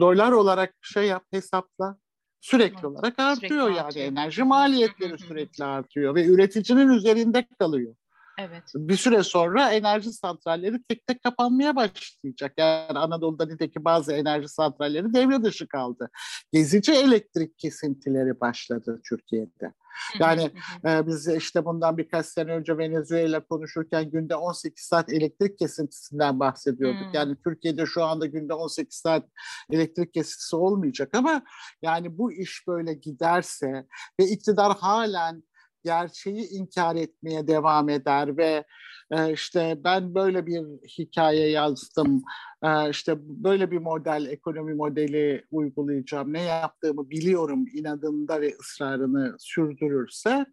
dolar 0.00 0.32
olarak 0.32 0.74
şey 0.82 1.06
yap 1.06 1.24
hesapla 1.30 1.96
sürekli 2.40 2.86
olarak 2.86 3.18
artıyor 3.18 3.62
sürekli 3.62 3.76
yani 3.76 3.86
artıyor. 3.86 4.06
enerji 4.06 4.42
maliyetleri 4.42 5.18
sürekli 5.18 5.64
artıyor 5.64 6.14
ve 6.14 6.26
üreticinin 6.26 6.88
üzerinde 6.88 7.46
kalıyor. 7.58 7.94
Evet. 8.38 8.62
Bir 8.74 8.96
süre 8.96 9.22
sonra 9.22 9.72
enerji 9.72 10.12
santralleri 10.12 10.82
tek 10.88 11.06
tek 11.06 11.22
kapanmaya 11.22 11.76
başlayacak. 11.76 12.52
Yani 12.56 12.98
Anadolu'da 12.98 13.46
nitekim 13.46 13.84
bazı 13.84 14.12
enerji 14.12 14.48
santralleri 14.48 15.14
devre 15.14 15.42
dışı 15.42 15.68
kaldı. 15.68 16.10
Gezici 16.52 16.92
elektrik 16.92 17.58
kesintileri 17.58 18.40
başladı 18.40 19.00
Türkiye'de. 19.04 19.72
Yani 20.18 20.50
e, 20.84 21.06
biz 21.06 21.28
işte 21.28 21.64
bundan 21.64 21.98
birkaç 21.98 22.26
sene 22.26 22.52
önce 22.52 22.78
Venezuela 22.78 23.44
konuşurken 23.44 24.10
günde 24.10 24.36
18 24.36 24.84
saat 24.84 25.12
elektrik 25.12 25.58
kesintisinden 25.58 26.40
bahsediyorduk. 26.40 27.06
Hmm. 27.06 27.12
Yani 27.12 27.36
Türkiye'de 27.44 27.86
şu 27.86 28.04
anda 28.04 28.26
günde 28.26 28.54
18 28.54 28.96
saat 28.96 29.24
elektrik 29.72 30.14
kesintisi 30.14 30.56
olmayacak 30.56 31.08
ama 31.12 31.42
yani 31.82 32.18
bu 32.18 32.32
iş 32.32 32.66
böyle 32.68 32.94
giderse 32.94 33.86
ve 34.20 34.24
iktidar 34.24 34.76
halen 34.76 35.42
gerçeği 35.84 36.48
inkar 36.48 36.96
etmeye 36.96 37.46
devam 37.46 37.88
eder 37.88 38.36
ve 38.36 38.64
e, 39.10 39.32
işte 39.32 39.78
ben 39.84 40.14
böyle 40.14 40.46
bir 40.46 40.62
hikaye 40.98 41.50
yazdım, 41.50 42.22
işte 42.90 43.14
böyle 43.18 43.70
bir 43.70 43.78
model, 43.78 44.26
ekonomi 44.26 44.74
modeli 44.74 45.44
uygulayacağım, 45.50 46.32
ne 46.32 46.42
yaptığımı 46.42 47.10
biliyorum 47.10 47.66
inadında 47.74 48.40
ve 48.40 48.54
ısrarını 48.60 49.36
sürdürürse 49.38 50.46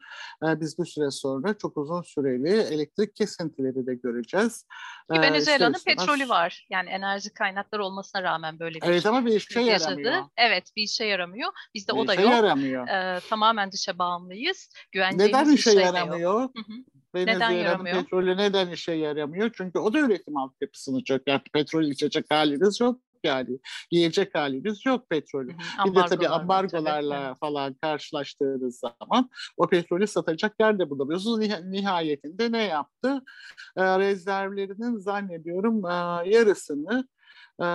biz 0.44 0.80
bir 0.80 0.86
süre 0.86 1.12
sonra 1.12 1.58
çok 1.58 1.78
uzun 1.78 2.02
süreli 2.02 2.50
elektrik 2.50 3.16
kesintileri 3.16 3.86
de 3.88 3.96
göreceğiz. 3.96 4.66
Venezuela'nın 5.12 5.74
işte, 5.74 5.96
petrolü 5.96 6.30
var. 6.30 6.68
Yani 6.70 6.90
enerji 6.90 7.34
kaynakları 7.34 7.86
olmasına 7.86 8.24
rağmen 8.24 8.60
böyle 8.60 8.82
bir 8.82 8.88
Evet 8.88 9.06
ama 9.06 9.26
bir 9.26 9.34
işe 9.34 9.60
yaşadı. 9.60 10.02
yaramıyor. 10.02 10.30
Evet 10.38 10.72
bir 10.76 10.84
işe 10.84 11.06
yaramıyor. 11.06 11.52
Bizde 11.74 11.94
bir 11.94 11.98
o 11.98 12.08
da 12.08 12.14
yok. 12.14 12.32
Yaramıyor. 12.32 12.88
Ee, 12.88 13.20
tamamen 13.30 13.72
dışa 13.72 13.98
bağımlıyız. 14.00 14.70
Güvenceğimiz 14.92 15.34
neden 15.34 15.54
işe 15.54 15.72
şey 15.72 15.82
yaramıyor? 15.82 16.42
Hı 16.42 16.60
hı. 16.68 16.74
Venezuela'nın 17.16 17.84
petrolü 17.84 18.38
neden 18.38 18.72
işe 18.72 18.92
yaramıyor? 18.92 19.52
Çünkü 19.54 19.80
o 19.80 19.94
da 19.94 20.00
üretim 20.00 20.38
altyapısını 20.38 21.04
çökertti. 21.04 21.52
Petrol 21.52 21.84
içecek 21.84 22.26
haliniz 22.30 22.80
yok 22.80 23.00
yani. 23.24 23.60
Yiyecek 23.92 24.36
haliniz 24.36 24.86
yok 24.86 25.10
petrolü. 25.10 25.56
bir 25.86 25.96
de 25.96 26.06
tabii 26.10 26.28
ambargolarla 26.28 27.28
tabii. 27.28 27.40
falan 27.40 27.74
karşılaştığınız 27.74 28.80
zaman 28.80 29.30
o 29.58 29.68
petrolü 29.68 30.08
satacak 30.08 30.56
yer 30.60 30.80
de 30.80 30.90
bulamıyorsunuz. 30.90 31.40
Nihayetinde 31.64 32.52
ne 32.52 32.64
yaptı? 32.64 33.22
Ee, 33.78 34.00
rezervlerinin 34.00 34.98
zannediyorum 34.98 35.86
e, 35.86 36.30
yarısını 36.30 37.08
e, 37.60 37.66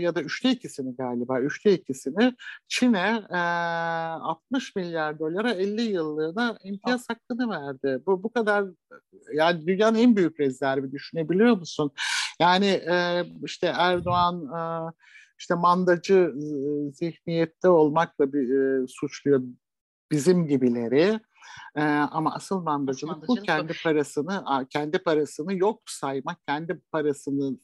ya 0.00 0.14
da 0.14 0.22
üçte 0.22 0.50
ikisini 0.50 0.96
galiba, 0.96 1.40
üçte 1.40 1.72
ikisini 1.72 2.34
Çin'e 2.68 3.22
e, 3.30 3.36
60 3.36 4.76
milyar 4.76 5.18
dolara 5.18 5.50
50 5.50 5.82
yıllığına 5.82 6.58
imtiyaz 6.64 7.06
hakkını 7.08 7.50
verdi. 7.50 8.02
Bu 8.06 8.22
bu 8.22 8.32
kadar 8.32 8.64
yani 9.34 9.66
dünyanın 9.66 9.98
en 9.98 10.16
büyük 10.16 10.40
rezervi 10.40 10.92
düşünebiliyor 10.92 11.56
musun? 11.56 11.90
Yani 12.40 12.66
e, 12.66 13.24
işte 13.44 13.66
Erdoğan 13.76 14.46
e, 14.46 14.92
işte 15.38 15.54
mandacı 15.54 16.14
e, 16.14 16.42
zihniyette 16.92 17.68
olmakla 17.68 18.32
bir, 18.32 18.82
e, 18.82 18.86
suçluyor 18.88 19.42
bizim 20.10 20.46
gibileri. 20.46 21.20
Ee, 21.76 21.82
ama 21.82 22.34
asıl 22.34 22.60
mandacılık, 22.62 23.16
asıl 23.16 23.20
mandacılık 23.20 23.42
bu 23.42 23.46
kendi 23.46 23.72
parasını 23.84 24.66
kendi 24.70 24.98
parasını 24.98 25.54
yok 25.54 25.82
saymak, 25.86 26.46
kendi 26.46 26.80
parasını 26.92 27.58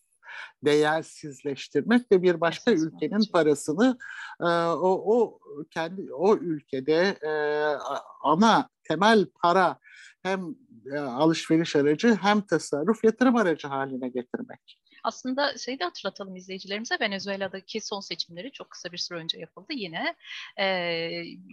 değersizleştirmek 0.65 2.13
ve 2.13 2.23
bir 2.23 2.41
başka 2.41 2.73
ülkenin 2.73 3.33
parasını 3.33 3.99
e, 4.41 4.45
o, 4.45 5.15
o 5.15 5.39
kendi 5.71 6.13
o 6.13 6.37
ülkede 6.37 7.17
e, 7.23 7.33
ana 8.23 8.69
temel 8.85 9.27
para 9.43 9.79
hem 10.23 10.55
e, 10.93 10.99
alışveriş 10.99 11.77
aracı 11.77 12.15
hem 12.15 12.41
tasarruf 12.41 13.05
yatırım 13.05 13.37
aracı 13.37 13.69
haline 13.69 14.09
getirmek. 14.09 14.79
Aslında 15.07 15.59
şeyi 15.59 15.79
de 15.79 15.85
hatırlatalım 15.85 16.37
izleyicilerimize 16.37 16.97
Venezuela'daki 17.01 17.81
son 17.81 18.01
seçimleri 18.01 18.53
çok 18.53 18.71
kısa 18.71 18.93
bir 18.93 18.99
süre 18.99 19.19
önce 19.19 19.39
yapıldı. 19.39 19.67
Yine 19.71 20.15
e, 20.59 20.65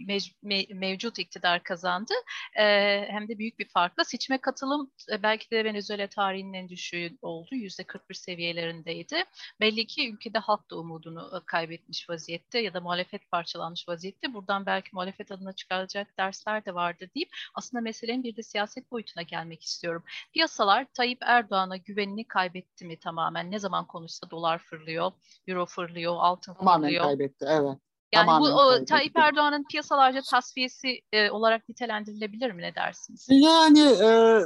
mev, 0.06 0.20
me, 0.42 0.64
mevcut 0.70 1.18
iktidar 1.18 1.62
kazandı. 1.62 2.12
E, 2.58 2.64
hem 3.08 3.28
de 3.28 3.38
büyük 3.38 3.58
bir 3.58 3.68
farkla 3.68 4.04
seçime 4.04 4.38
katılım 4.38 4.90
belki 5.22 5.50
de 5.50 5.64
Venezuela 5.64 6.06
tarihinin 6.06 6.52
en 6.52 6.68
düşüğü 6.68 7.18
oldu. 7.22 7.54
Yüzde 7.54 7.84
41 7.84 8.14
seviyelerindeydi. 8.14 9.24
Belli 9.60 9.86
ki 9.86 10.12
ülkede 10.12 10.38
halk 10.38 10.70
da 10.70 10.76
umudunu 10.76 11.42
kaybetmiş 11.46 12.10
vaziyette 12.10 12.58
ya 12.58 12.74
da 12.74 12.80
muhalefet 12.80 13.30
parçalanmış 13.30 13.88
vaziyette. 13.88 14.34
Buradan 14.34 14.66
belki 14.66 14.88
muhalefet 14.92 15.32
adına 15.32 15.52
çıkarılacak 15.52 16.18
dersler 16.18 16.64
de 16.64 16.74
vardı 16.74 17.10
deyip 17.14 17.30
aslında 17.54 17.80
meselenin 17.80 18.24
bir 18.24 18.36
de 18.36 18.42
siyaset 18.42 18.90
boyutuna 18.90 19.22
gelmek 19.22 19.62
istiyorum. 19.62 20.04
Piyasalar 20.32 20.86
Tayyip 20.94 21.18
Erdoğan'a 21.22 21.76
güvenini 21.76 22.24
kaybetti 22.24 22.84
mi 22.84 22.98
tamamen? 22.98 23.43
Yani 23.44 23.54
ne 23.54 23.58
zaman 23.58 23.86
konuşsa 23.86 24.30
dolar 24.30 24.58
fırlıyor, 24.58 25.12
euro 25.46 25.66
fırlıyor, 25.66 26.16
altın 26.18 26.54
Tamamen 26.54 26.80
fırlıyor. 26.80 27.02
Tamamen 27.02 27.18
kaybetti, 27.18 27.46
evet. 27.48 27.78
Yani 28.14 28.26
Tamamen 28.26 28.40
bu 28.40 28.60
o, 28.60 28.84
Tayyip 28.84 29.16
Erdoğan'ın 29.16 29.64
piyasalarca 29.70 30.22
tasfiyesi 30.30 31.00
e, 31.12 31.30
olarak 31.30 31.68
nitelendirilebilir 31.68 32.50
mi 32.50 32.62
ne 32.62 32.74
dersiniz? 32.74 33.26
Yani 33.30 33.80
e, 33.80 34.40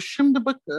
şimdi 0.00 0.44
bak 0.44 0.56
e, 0.68 0.78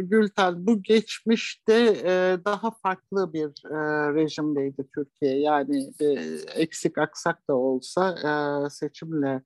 Gülten 0.00 0.66
bu 0.66 0.82
geçmişte 0.82 1.96
e, 2.04 2.38
daha 2.44 2.70
farklı 2.70 3.32
bir 3.32 3.48
e, 3.70 3.76
rejimdeydi 4.14 4.88
Türkiye. 4.94 5.40
Yani 5.40 5.92
e, 6.00 6.06
eksik 6.54 6.98
aksak 6.98 7.48
da 7.48 7.54
olsa 7.54 8.10
e, 8.10 8.70
seçimle 8.70 9.42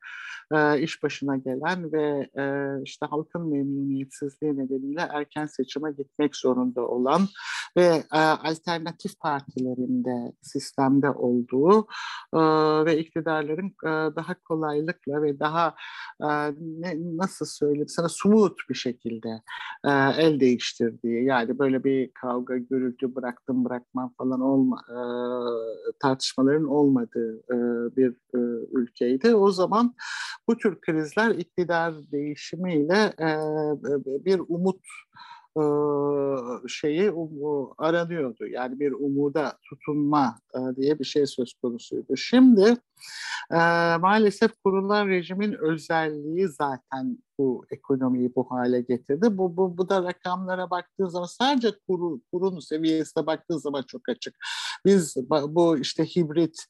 e, 0.54 0.80
iş 0.80 1.02
başına 1.02 1.36
gelen 1.36 1.92
ve 1.92 2.28
e, 2.38 2.74
işte 2.84 3.06
halkın 3.06 3.48
memnuniyetsizliği 3.48 4.56
nedeniyle 4.56 5.08
erken 5.12 5.46
seçime 5.46 5.92
gitmek 5.92 6.36
zorunda 6.36 6.88
olan 6.88 7.28
ve 7.76 8.02
e, 8.12 8.18
alternatif 8.18 9.20
partilerinde 9.20 10.32
sistemde 10.42 11.10
olduğu 11.10 11.86
e, 12.34 12.38
ve 12.84 12.98
iktidarların 12.98 13.68
e, 13.68 14.16
daha 14.16 14.34
kolaylıkla 14.34 15.22
ve 15.22 15.40
daha 15.40 15.74
e, 16.20 16.26
nasıl 17.16 17.46
söyleyeyim 17.46 17.88
sana 17.88 18.08
smooth 18.08 18.65
bir 18.68 18.74
şekilde 18.74 19.28
e, 19.84 19.90
el 20.18 20.40
değiştirdiği 20.40 21.24
yani 21.24 21.58
böyle 21.58 21.84
bir 21.84 22.10
kavga 22.12 22.56
gürültü 22.56 23.14
bıraktım 23.14 23.64
bırakmam 23.64 24.14
falan 24.18 24.40
olma 24.40 24.82
e, 24.90 24.98
tartışmaların 26.00 26.66
olmadığı 26.66 27.38
e, 27.38 27.56
bir 27.96 28.10
e, 28.10 28.38
ülkeydi. 28.72 29.34
O 29.34 29.50
zaman 29.50 29.94
bu 30.48 30.56
tür 30.56 30.80
krizler 30.80 31.30
iktidar 31.30 31.94
değişimiyle 32.12 33.14
e, 33.20 33.28
bir 34.24 34.40
umut 34.48 34.80
şeyi 36.68 37.12
aranıyordu. 37.78 38.46
Yani 38.46 38.80
bir 38.80 38.92
umuda 38.92 39.58
tutunma 39.62 40.38
diye 40.76 40.98
bir 40.98 41.04
şey 41.04 41.26
söz 41.26 41.54
konusuydu. 41.62 42.16
Şimdi 42.16 42.76
maalesef 44.00 44.50
kurulan 44.64 45.08
rejimin 45.08 45.52
özelliği 45.52 46.48
zaten 46.48 47.18
bu 47.38 47.64
ekonomiyi 47.70 48.34
bu 48.36 48.50
hale 48.50 48.80
getirdi. 48.80 49.38
Bu, 49.38 49.56
bu, 49.56 49.78
bu 49.78 49.88
da 49.88 50.02
rakamlara 50.02 50.70
baktığın 50.70 51.08
zaman 51.08 51.26
sadece 51.26 51.72
kuru, 51.88 52.20
kurun 52.32 52.60
seviyesine 52.60 53.26
baktığın 53.26 53.58
zaman 53.58 53.82
çok 53.82 54.08
açık. 54.08 54.36
Biz 54.84 55.16
bu 55.48 55.78
işte 55.78 56.04
hibrit 56.04 56.66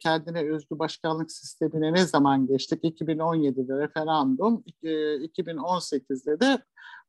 kendine 0.00 0.50
özgü 0.52 0.78
başkanlık 0.78 1.32
sistemine 1.32 1.92
ne 1.92 2.04
zaman 2.06 2.46
geçtik? 2.46 2.84
2017'de 2.84 3.78
referandum, 3.78 4.64
2018'de 4.82 6.40
de 6.40 6.58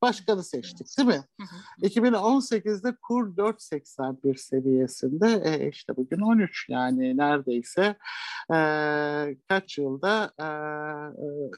başkanı 0.06 0.44
seçtik 0.44 0.98
değil 0.98 1.08
mi? 1.08 1.24
2018'de 1.82 2.96
kur 3.02 3.38
4.81 3.38 4.38
seviyesinde 4.38 5.42
e, 5.46 5.70
işte 5.70 5.96
bugün 5.96 6.22
13 6.22 6.66
yani 6.70 7.18
neredeyse 7.18 7.96
e, 8.54 8.58
kaç 9.50 9.78
yılda 9.78 10.32
e, 10.40 10.44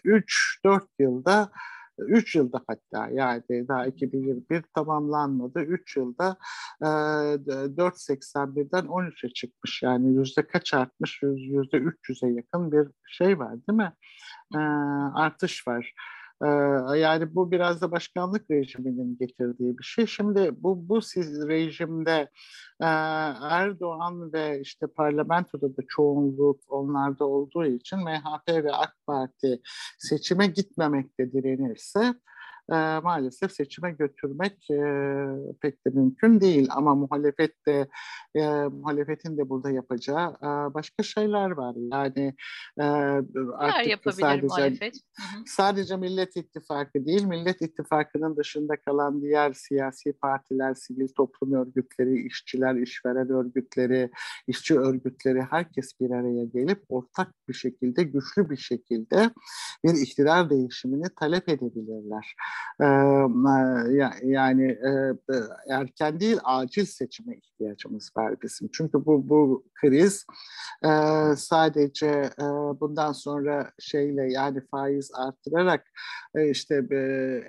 3-4 0.10 0.82
yılda 1.00 1.52
3 2.00 2.36
yılda 2.36 2.62
hatta 2.68 3.10
yani 3.12 3.68
daha 3.68 3.88
2021 3.88 4.64
tamamlanmadı. 4.76 5.60
3 5.60 5.98
yılda 5.98 6.38
e, 6.82 6.86
4.81'den 6.86 8.86
13'e 8.86 9.30
çıkmış. 9.30 9.84
Yani 9.84 10.16
yüzde 10.16 10.48
kaç 10.48 10.74
artmış? 10.74 11.24
Yüzde 11.24 11.78
300'e 11.78 12.34
yakın 12.34 12.72
bir 12.72 12.88
şey 13.08 13.40
var 13.40 13.52
değil 13.52 13.78
mi? 13.78 13.94
E, 14.56 14.60
artış 15.16 15.68
var. 15.68 15.94
Yani 16.96 17.36
bu 17.36 17.52
biraz 17.52 17.82
da 17.82 17.92
başkanlık 17.92 18.52
rejiminin 18.52 19.18
getirdiği 19.18 19.78
bir 19.78 19.84
şey. 19.84 20.06
Şimdi 20.06 20.52
bu 20.58 20.90
bu 20.90 21.02
rejimde 21.48 22.30
e, 22.82 22.86
Erdoğan 23.50 24.34
ve 24.34 24.62
işte 24.62 24.88
parlamentoda 24.88 25.78
da 25.78 25.82
çoğunluk 25.88 26.60
onlarda 26.68 27.26
olduğu 27.26 27.66
için 27.66 28.00
MHP 28.00 28.64
ve 28.64 28.72
AK 28.72 28.94
Parti 29.08 29.62
seçime 30.00 30.48
gitmemekte 30.48 31.32
direnirse 31.32 32.14
e, 32.72 32.76
maalesef 33.04 33.52
seçime 33.52 33.92
götürmek 33.92 34.72
e, 34.72 34.80
pek 35.62 35.86
de 35.86 35.90
mümkün 35.90 36.42
değil. 36.42 36.68
Ama 36.72 36.96
muhalefet 36.96 37.66
de 37.68 37.88
e, 38.36 38.48
muhalefetin 38.68 39.38
de 39.38 39.50
burada 39.50 39.72
yapacağı 39.72 40.30
e, 40.30 40.74
başka 40.74 41.04
şeyler 41.04 41.52
var. 41.52 41.76
Yani 41.92 42.36
e, 42.80 42.84
artık 43.58 43.88
yapabilir 43.88 44.22
sadece, 44.22 44.48
muhalefet? 44.48 44.96
Sadece 45.46 45.98
Millet 45.98 46.38
İttifakı 46.38 47.06
değil, 47.06 47.24
Millet 47.24 47.62
İttifakı'nın 47.62 48.38
dışında 48.38 48.76
kalan 48.76 49.22
diğer 49.22 49.54
siyasi 49.54 50.14
partiler, 50.14 50.74
sivil 50.74 51.08
toplum 51.08 51.54
örgütleri, 51.54 52.28
işçiler, 52.28 52.76
işveren 52.76 53.30
örgütleri, 53.30 54.12
işçi 54.48 54.80
örgütleri 54.80 55.42
herkes 55.42 56.00
bir 56.00 56.12
araya 56.12 56.46
gelip 56.46 56.84
ortak 56.90 57.34
bir 57.50 57.54
şekilde, 57.54 58.04
güçlü 58.04 58.50
bir 58.50 58.58
şekilde 58.58 59.30
bir 59.86 60.02
iktidar 60.02 60.50
değişimini 60.50 61.06
talep 61.20 61.50
edebilirler. 61.50 62.36
Yani 64.24 64.72
e, 64.72 65.14
erken 65.70 66.20
değil 66.20 66.38
acil 66.44 66.86
seçime 66.86 67.36
ihtiyacımız 67.36 68.12
var 68.18 68.36
bizim. 68.44 68.70
Çünkü 68.74 69.06
bu 69.06 69.30
bu 69.30 69.66
kriz 69.82 70.26
e, 70.84 70.90
sadece 71.38 72.08
e, 72.40 72.44
bundan 72.80 73.12
sonra 73.12 73.72
şeyle 73.80 74.32
yani 74.32 74.62
faiz 74.72 75.12
artırarak 75.14 75.88
işte 76.52 76.76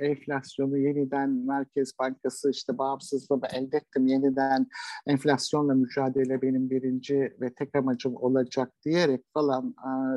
enflasyonu 0.00 0.78
yeniden 0.78 1.30
Merkez 1.30 1.92
Bankası 1.98 2.50
işte 2.50 2.78
bağımsızlığımı 2.78 3.46
elde 3.52 3.76
ettim 3.76 4.06
yeniden 4.06 4.66
enflasyonla 5.06 5.74
mücadele 5.74 6.42
benim 6.42 6.70
birinci 6.70 7.36
ve 7.40 7.54
tek 7.54 7.74
amacım 7.74 8.16
olacak 8.16 8.72
diyerek 8.84 9.20
falan 9.34 9.74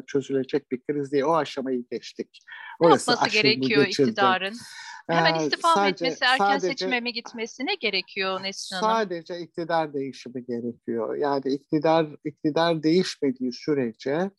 çözülecek 0.07 0.71
bir 0.71 0.81
kriz 0.81 1.11
diye 1.11 1.25
o 1.25 1.33
aşamayı 1.33 1.85
geçtik. 1.91 2.39
Ne 2.81 2.87
Orası 2.87 3.11
yapması 3.11 3.33
gerekiyor 3.33 3.85
geçildi. 3.85 4.09
iktidarın? 4.09 4.53
Hemen 5.07 5.35
istifa 5.35 5.75
mı 5.75 5.87
etmesi, 5.87 6.25
erken 6.25 6.45
sadece, 6.45 6.67
seçime 6.67 6.99
mi 6.99 7.13
gitmesi 7.13 7.65
ne 7.65 7.75
gerekiyor 7.75 8.43
Nesrin 8.43 8.77
Hanım? 8.77 8.95
Sadece 8.95 9.39
iktidar 9.39 9.93
değişimi 9.93 10.45
gerekiyor. 10.45 11.15
Yani 11.15 11.43
iktidar 11.45 12.07
iktidar 12.25 12.83
değişmediği 12.83 13.53
sürece 13.53 14.31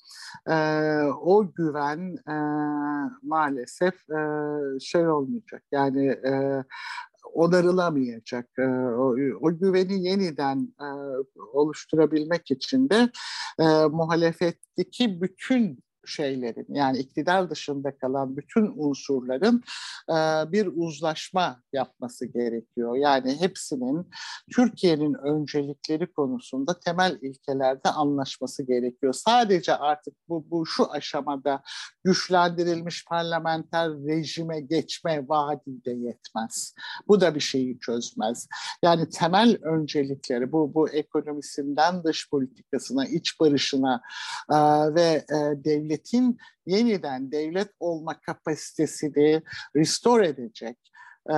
e, 0.50 0.56
o 1.20 1.52
güven 1.54 2.16
e, 2.28 2.36
maalesef 3.22 3.94
e, 3.94 4.20
şey 4.80 5.08
olmayacak. 5.08 5.62
Yani 5.72 6.06
e, 6.06 6.64
onarılamayacak. 7.32 8.48
E, 8.58 8.62
o, 8.72 9.16
o 9.40 9.58
güveni 9.58 10.04
yeniden 10.08 10.74
e, 10.80 10.88
oluşturabilmek 11.52 12.50
için 12.50 12.90
de 12.90 13.10
e, 13.58 13.64
muhalefetteki 13.86 15.20
bütün 15.20 15.78
şeylerin 16.06 16.66
yani 16.74 16.98
iktidar 16.98 17.50
dışında 17.50 17.96
kalan 17.96 18.36
bütün 18.36 18.72
unsurların 18.76 19.62
e, 20.08 20.14
bir 20.52 20.66
uzlaşma 20.74 21.62
yapması 21.72 22.26
gerekiyor. 22.26 22.96
Yani 22.96 23.40
hepsinin 23.40 24.10
Türkiye'nin 24.52 25.14
öncelikleri 25.14 26.12
konusunda 26.12 26.80
temel 26.80 27.18
ilkelerde 27.22 27.88
anlaşması 27.88 28.62
gerekiyor. 28.62 29.12
Sadece 29.12 29.76
artık 29.76 30.14
bu, 30.28 30.50
bu 30.50 30.66
şu 30.66 30.92
aşamada 30.92 31.62
güçlendirilmiş 32.04 33.04
parlamenter 33.04 33.90
rejime 33.90 34.60
geçme 34.60 35.28
vaadi 35.28 35.84
de 35.84 35.90
yetmez. 35.90 36.74
Bu 37.08 37.20
da 37.20 37.34
bir 37.34 37.40
şeyi 37.40 37.78
çözmez. 37.78 38.48
Yani 38.82 39.08
temel 39.08 39.58
öncelikleri 39.62 40.52
bu, 40.52 40.74
bu 40.74 40.88
ekonomisinden 40.88 42.04
dış 42.04 42.30
politikasına, 42.30 43.06
iç 43.06 43.40
barışına 43.40 44.02
e, 44.50 44.56
ve 44.94 45.24
e, 45.30 45.64
devlet 45.64 45.91
devletin 45.92 46.38
yeniden 46.66 47.32
devlet 47.32 47.70
olma 47.80 48.20
kapasitesini 48.20 49.42
restore 49.76 50.26
edecek 50.28 50.78
e, 51.30 51.36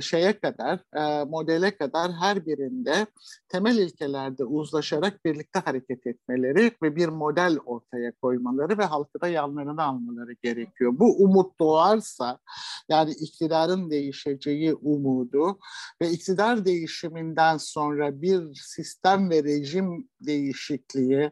şeye 0.00 0.40
kadar, 0.40 0.80
e, 0.96 1.24
modele 1.24 1.76
kadar 1.76 2.12
her 2.12 2.46
birinde 2.46 3.06
temel 3.48 3.76
ilkelerde 3.76 4.44
uzlaşarak 4.44 5.24
birlikte 5.24 5.58
hareket 5.58 6.06
etmeleri 6.06 6.72
ve 6.82 6.96
bir 6.96 7.08
model 7.08 7.58
ortaya 7.66 8.12
koymaları 8.12 8.78
ve 8.78 8.84
halkı 8.84 9.20
da 9.20 9.28
yanlarına 9.28 9.84
almaları 9.84 10.32
gerekiyor. 10.42 10.92
Bu 10.98 11.16
umut 11.16 11.60
doğarsa, 11.60 12.38
yani 12.88 13.10
iktidarın 13.10 13.90
değişeceği 13.90 14.74
umudu 14.74 15.58
ve 16.02 16.10
iktidar 16.10 16.64
değişiminden 16.64 17.56
sonra 17.56 18.22
bir 18.22 18.54
sistem 18.54 19.30
ve 19.30 19.44
rejim 19.44 20.08
değişikliği 20.20 21.30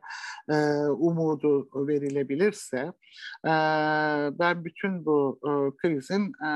e, 0.49 0.57
umudu 0.87 1.69
verilebilirse, 1.75 2.93
e, 3.45 3.53
ben 4.39 4.65
bütün 4.65 5.07
bu 5.07 5.39
e, 5.45 5.51
krizin 5.77 6.33
e, 6.45 6.51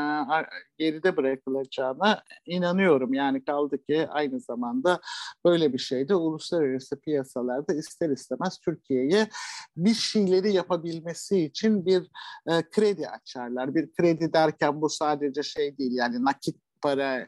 geride 0.78 1.16
bırakılacağına 1.30 2.22
inanıyorum. 2.46 3.14
Yani 3.14 3.44
kaldı 3.44 3.84
ki 3.84 4.08
aynı 4.10 4.40
zamanda 4.40 5.00
böyle 5.44 5.72
bir 5.72 5.78
şeyde 5.78 6.14
uluslararası 6.14 7.00
piyasalarda 7.00 7.74
ister 7.74 8.10
istemez 8.10 8.58
Türkiye'ye 8.58 9.28
bir 9.76 9.94
şeyleri 9.94 10.52
yapabilmesi 10.52 11.40
için 11.40 11.86
bir 11.86 12.02
e, 12.46 12.62
kredi 12.70 13.08
açarlar. 13.08 13.74
Bir 13.74 13.92
kredi 13.92 14.32
derken 14.32 14.80
bu 14.80 14.88
sadece 14.88 15.42
şey 15.42 15.78
değil 15.78 15.92
yani 15.92 16.24
nakit 16.24 16.56
para 16.82 17.18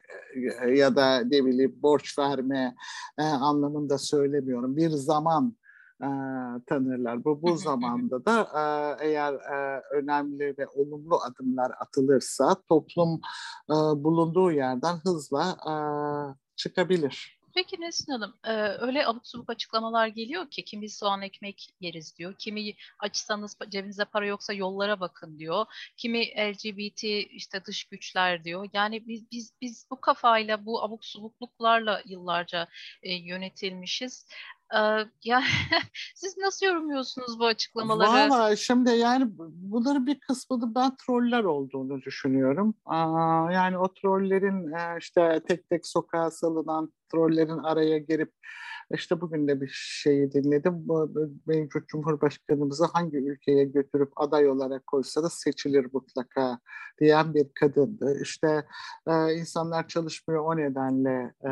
e, 0.65 0.71
ya 0.75 0.97
da 0.97 1.19
ne 1.19 1.45
bileyim 1.45 1.79
borç 1.83 2.19
verme 2.19 2.75
e, 3.19 3.23
anlamında 3.23 3.99
söylemiyorum. 3.99 4.77
Bir 4.77 4.91
zaman 4.91 5.57
e, 6.03 6.09
tanırlar. 6.67 7.25
Bu 7.25 7.43
bu 7.43 7.57
zamanda 7.57 8.25
da 8.25 8.41
e, 8.55 9.07
eğer 9.07 9.35
e, 9.35 9.83
önemli 9.93 10.55
ve 10.59 10.67
olumlu 10.67 11.21
adımlar 11.23 11.73
atılırsa 11.81 12.57
toplum 12.69 13.21
e, 13.71 13.75
bulunduğu 13.75 14.53
yerden 14.53 14.97
hızla 15.05 15.57
e, 15.69 15.75
çıkabilir. 16.57 17.43
Peki 17.55 17.81
Nesin 17.81 18.13
Hanım, 18.13 18.35
e, 18.45 18.53
öyle 18.53 19.07
abuk 19.07 19.27
subuk 19.27 19.51
açıklamalar 19.51 20.07
geliyor 20.07 20.51
ki 20.51 20.65
kimi 20.65 20.89
soğan 20.89 21.23
ekmek 21.23 21.75
yeriz 21.81 22.19
diyor, 22.19 22.35
kimi 22.39 22.75
açsanız 22.99 23.57
cebinize 23.69 24.05
para 24.05 24.27
yoksa 24.27 24.53
yollara 24.53 25.01
bakın 25.01 25.39
diyor, 25.39 25.67
kimi 25.97 26.27
LGBT 26.27 27.05
işte 27.31 27.65
dış 27.65 27.85
güçler 27.85 28.45
diyor. 28.45 28.69
Yani 28.73 29.09
biz 29.09 29.31
biz 29.31 29.53
biz 29.61 29.87
bu 29.91 30.01
kafayla 30.01 30.67
bu 30.67 30.83
abuk 30.83 31.05
subukluklarla 31.05 32.03
yıllarca 32.07 32.69
e, 33.03 33.15
yönetilmişiz. 33.15 34.27
Ya 35.25 35.43
siz 36.15 36.39
nasıl 36.39 36.67
yorumluyorsunuz 36.67 37.39
bu 37.39 37.47
açıklamaları? 37.47 38.31
Valla 38.31 38.57
şimdi 38.57 38.91
yani 38.91 39.25
bunların 39.39 40.07
bir 40.07 40.21
kısmı 40.21 40.75
ben 40.75 40.97
troller 40.97 41.45
olduğunu 41.45 42.03
düşünüyorum. 42.03 42.75
Aa, 42.85 43.53
yani 43.53 43.79
o 43.79 43.95
trollerin 43.95 44.75
işte 44.99 45.43
tek 45.49 45.69
tek 45.69 45.87
sokağa 45.87 46.31
salınan 46.31 46.93
trollerin 47.13 47.59
araya 47.59 47.99
girip 47.99 48.33
işte 48.95 49.21
bugün 49.21 49.49
de 49.49 49.61
bir 49.61 49.71
şeyi 49.73 50.33
dinledim. 50.33 50.87
Mevcut 51.47 51.89
Cumhurbaşkanımızı 51.89 52.85
hangi 52.85 53.17
ülkeye 53.17 53.65
götürüp 53.65 54.13
aday 54.17 54.49
olarak 54.49 54.87
koysa 54.87 55.23
da 55.23 55.31
seçilir 55.31 55.87
mutlaka 55.93 56.59
diyen 57.01 57.35
bir 57.35 57.47
kadındı. 57.55 58.19
İşte 58.23 58.65
e, 59.07 59.35
insanlar 59.35 59.89
çalışmıyor 59.89 60.45
o 60.45 60.57
nedenle 60.57 61.35
e, 61.45 61.51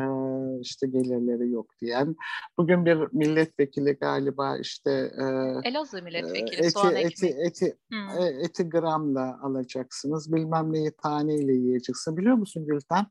işte 0.61 0.87
gelirleri 0.87 1.49
yok 1.49 1.69
diyen. 1.81 2.15
Bugün 2.57 2.85
bir 2.85 2.97
milletvekili 3.11 3.93
galiba 3.93 4.57
işte 4.57 4.91
e, 4.91 5.23
Elazığ 5.69 6.01
milletvekili 6.01 6.61
eti, 6.61 6.71
soğan 6.71 6.95
eti, 6.95 7.27
eti, 7.27 7.77
hmm. 7.91 8.25
eti 8.41 8.69
gramla 8.69 9.39
alacaksınız. 9.41 10.33
Bilmem 10.33 10.73
neyi 10.73 10.91
taneyle 11.03 11.53
yiyeceksin. 11.53 12.17
Biliyor 12.17 12.35
musun 12.35 12.65
Gülten? 12.65 13.05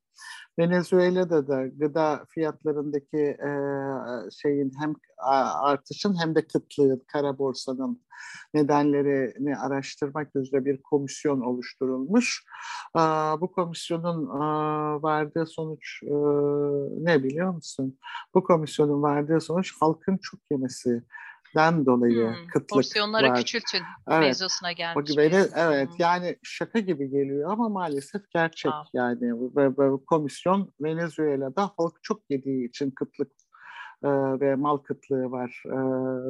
Venezuela'da 0.59 1.49
da 1.49 1.67
gıda 1.67 2.25
fiyatlarındaki 2.29 3.19
e, 3.19 3.51
şeyin 4.43 4.73
hem 4.81 4.95
artışın 5.63 6.21
hem 6.21 6.35
de 6.35 6.47
kıtlığın, 6.47 7.03
kara 7.07 7.39
borsanın 7.39 8.01
nedenlerini 8.55 9.57
araştırmak 9.57 10.37
üzere 10.37 10.65
bir 10.65 10.83
komisyon 10.83 11.41
oluşturulmuş. 11.41 12.45
Bu 13.41 13.53
komisyonun 13.53 14.29
vardığı 15.03 15.47
sonuç 15.47 16.03
e, 16.03 16.15
ne 17.05 17.25
biliyor 17.25 17.55
musun? 17.55 17.99
Bu 18.35 18.45
komisyonun 18.45 19.03
vardığı 19.03 19.41
sonuç 19.41 19.75
halkın 19.81 20.17
çok 20.17 20.41
yemesi 20.51 21.03
den 21.57 21.87
dolayı 21.87 22.27
hmm, 22.27 22.47
kıtlık 22.47 22.69
porsiyonları 22.69 23.29
var. 23.29 23.37
küçültün 23.37 23.83
evet. 24.09 24.21
mevzusuna 24.21 24.73
gelmiş. 24.73 25.17
Beni, 25.17 25.45
evet 25.57 25.89
hmm. 25.89 25.97
yani 25.99 26.37
şaka 26.43 26.79
gibi 26.79 27.11
geliyor 27.11 27.51
ama 27.51 27.69
maalesef 27.69 28.23
gerçek 28.31 28.73
Aa. 28.73 28.85
yani 28.93 29.33
ve, 29.57 29.69
ve 29.69 30.05
komisyon 30.07 30.73
Venezuela'da 30.81 31.71
halk 31.77 32.03
çok 32.03 32.31
yediği 32.31 32.69
için 32.69 32.91
kıtlık 32.91 33.31
e, 34.05 34.09
ve 34.41 34.55
mal 34.55 34.77
kıtlığı 34.77 35.31
var 35.31 35.63
e, 35.67 35.79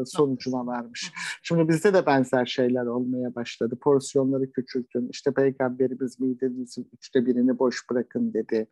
sonucuna 0.04 0.66
varmış. 0.66 1.12
Şimdi 1.42 1.68
bizde 1.68 1.94
de 1.94 2.06
benzer 2.06 2.46
şeyler 2.46 2.86
olmaya 2.86 3.34
başladı. 3.34 3.78
Porsiyonları 3.80 4.52
küçültün. 4.52 5.08
İşte 5.12 5.32
peygamberimiz 5.32 6.20
midenizin 6.20 6.88
üçte 6.92 7.26
birini 7.26 7.58
boş 7.58 7.90
bırakın 7.90 8.32
dedi. 8.34 8.68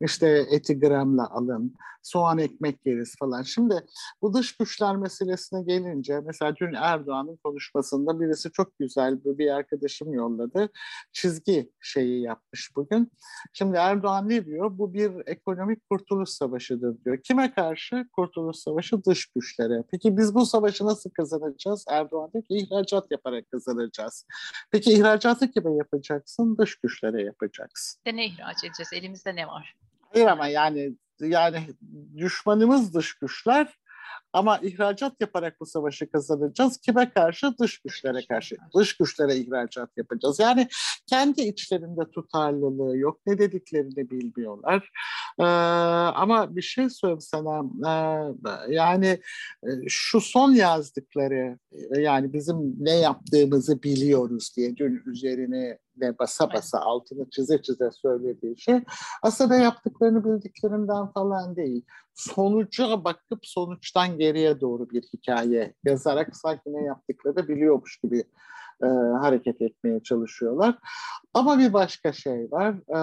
İşte 0.00 0.44
eti 0.50 0.80
gramla 0.80 1.30
alın. 1.30 1.74
Soğan 2.02 2.38
ekmek 2.38 2.86
yeriz 2.86 3.16
falan. 3.18 3.42
Şimdi 3.42 3.74
bu 4.22 4.34
dış 4.34 4.56
güçler 4.56 4.96
meselesine 4.96 5.62
gelince 5.62 6.20
mesela 6.20 6.56
dün 6.56 6.74
Erdoğan'ın 6.74 7.36
konuşmasında 7.36 8.20
birisi 8.20 8.52
çok 8.52 8.78
güzel 8.78 9.24
bir 9.24 9.50
arkadaşım 9.50 10.12
yolladı. 10.12 10.68
Çizgi 11.12 11.72
şeyi 11.80 12.22
yapmış 12.22 12.76
bugün. 12.76 13.12
Şimdi 13.52 13.76
Erdoğan 13.76 14.28
ne 14.28 14.46
diyor? 14.46 14.78
Bu 14.78 14.94
bir 14.94 15.12
ekonomik 15.26 15.90
kurtuluş 15.90 16.28
savaşıdır 16.28 17.04
diyor. 17.04 17.18
Kime 17.22 17.54
karşı? 17.54 18.08
Kurt 18.16 18.33
Kurtuluş 18.34 18.56
Savaşı 18.56 19.04
dış 19.04 19.26
güçlere. 19.26 19.84
Peki 19.90 20.16
biz 20.16 20.34
bu 20.34 20.46
savaşı 20.46 20.86
nasıl 20.86 21.10
kazanacağız? 21.10 21.84
Erdoğan 21.88 22.30
diyor 22.32 22.44
ki 22.44 22.54
ihracat 22.54 23.10
yaparak 23.10 23.50
kazanacağız. 23.50 24.26
Peki 24.70 24.92
ihracatı 24.92 25.50
kime 25.50 25.74
yapacaksın? 25.74 26.58
Dış 26.58 26.74
güçlere 26.74 27.22
yapacaksın. 27.22 28.00
De 28.06 28.16
ne 28.16 28.26
ihraç 28.26 28.64
edeceğiz? 28.64 28.92
Elimizde 28.92 29.36
ne 29.36 29.46
var? 29.46 29.74
Hayır 30.12 30.26
ama 30.26 30.46
yani 30.46 30.94
yani 31.20 31.66
düşmanımız 32.16 32.94
dış 32.94 33.14
güçler 33.14 33.78
ama 34.32 34.58
ihracat 34.58 35.20
yaparak 35.20 35.60
bu 35.60 35.66
savaşı 35.66 36.10
kazanacağız. 36.10 36.76
Kime 36.76 37.10
karşı? 37.10 37.58
Dış 37.58 37.78
güçlere 37.78 38.26
karşı. 38.26 38.56
Dış 38.76 38.96
güçlere 38.96 39.36
ihracat 39.36 39.90
yapacağız. 39.96 40.40
Yani 40.40 40.68
kendi 41.06 41.42
içlerinde 41.42 42.10
tutarlılığı 42.10 42.96
yok. 42.96 43.20
Ne 43.26 43.38
dediklerini 43.38 44.10
bilmiyorlar. 44.10 44.90
Ee, 45.40 45.44
ama 45.44 46.56
bir 46.56 46.62
şey 46.62 46.90
söyleyeyim 46.90 47.20
sana. 47.20 47.64
Ee, 47.88 48.74
yani 48.74 49.06
e, 49.62 49.68
şu 49.88 50.20
son 50.20 50.52
yazdıkları 50.52 51.58
yani 51.98 52.32
bizim 52.32 52.76
ne 52.78 52.94
yaptığımızı 52.94 53.82
biliyoruz 53.82 54.52
diye 54.56 54.76
dün 54.76 55.02
üzerine 55.06 55.78
ve 56.00 56.18
basa 56.18 56.52
basa 56.52 56.78
altını 56.80 57.30
çize 57.30 57.62
çize 57.62 57.90
söylediği 57.90 58.60
şey 58.60 58.80
aslında 59.22 59.56
yaptıklarını 59.56 60.24
bildiklerinden 60.24 61.06
falan 61.06 61.56
değil. 61.56 61.84
Sonuca 62.14 63.04
bakıp 63.04 63.38
sonuçtan 63.42 64.18
geriye 64.18 64.60
doğru 64.60 64.90
bir 64.90 65.02
hikaye 65.02 65.74
yazarak 65.84 66.36
sanki 66.36 66.62
ne 66.66 66.84
yaptıkları 66.84 67.48
biliyormuş 67.48 68.00
gibi 68.02 68.24
e, 68.82 68.86
hareket 69.20 69.62
etmeye 69.62 70.02
çalışıyorlar. 70.02 70.78
Ama 71.34 71.58
bir 71.58 71.72
başka 71.72 72.12
şey 72.12 72.48
var. 72.50 72.74
E, 72.74 72.98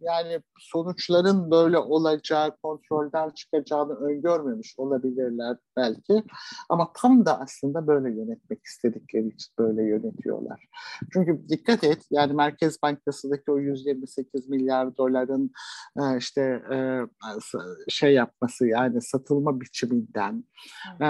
yani 0.00 0.40
sonuçların 0.58 1.50
böyle 1.50 1.78
olacağı, 1.78 2.56
kontrolden 2.56 3.30
çıkacağını 3.30 3.94
öngörmemiş 3.94 4.74
olabilirler 4.76 5.56
belki. 5.76 6.22
Ama 6.68 6.92
tam 6.94 7.26
da 7.26 7.40
aslında 7.40 7.86
böyle 7.86 8.20
yönetmek 8.20 8.64
istedikleri 8.64 9.28
için 9.28 9.52
böyle 9.58 9.82
yönetiyorlar. 9.82 10.68
Çünkü 11.12 11.48
dikkat 11.48 11.84
et, 11.84 11.98
yani 12.10 12.32
Merkez 12.32 12.82
Bankası'ndaki 12.82 13.50
o 13.50 13.58
128 13.58 14.48
milyar 14.48 14.96
doların 14.96 15.50
e, 15.96 16.18
işte 16.18 16.62
e, 16.72 17.00
şey 17.88 18.14
yapması 18.14 18.66
yani 18.66 19.02
satılma 19.02 19.60
biçiminden, 19.60 20.44
e, 21.00 21.08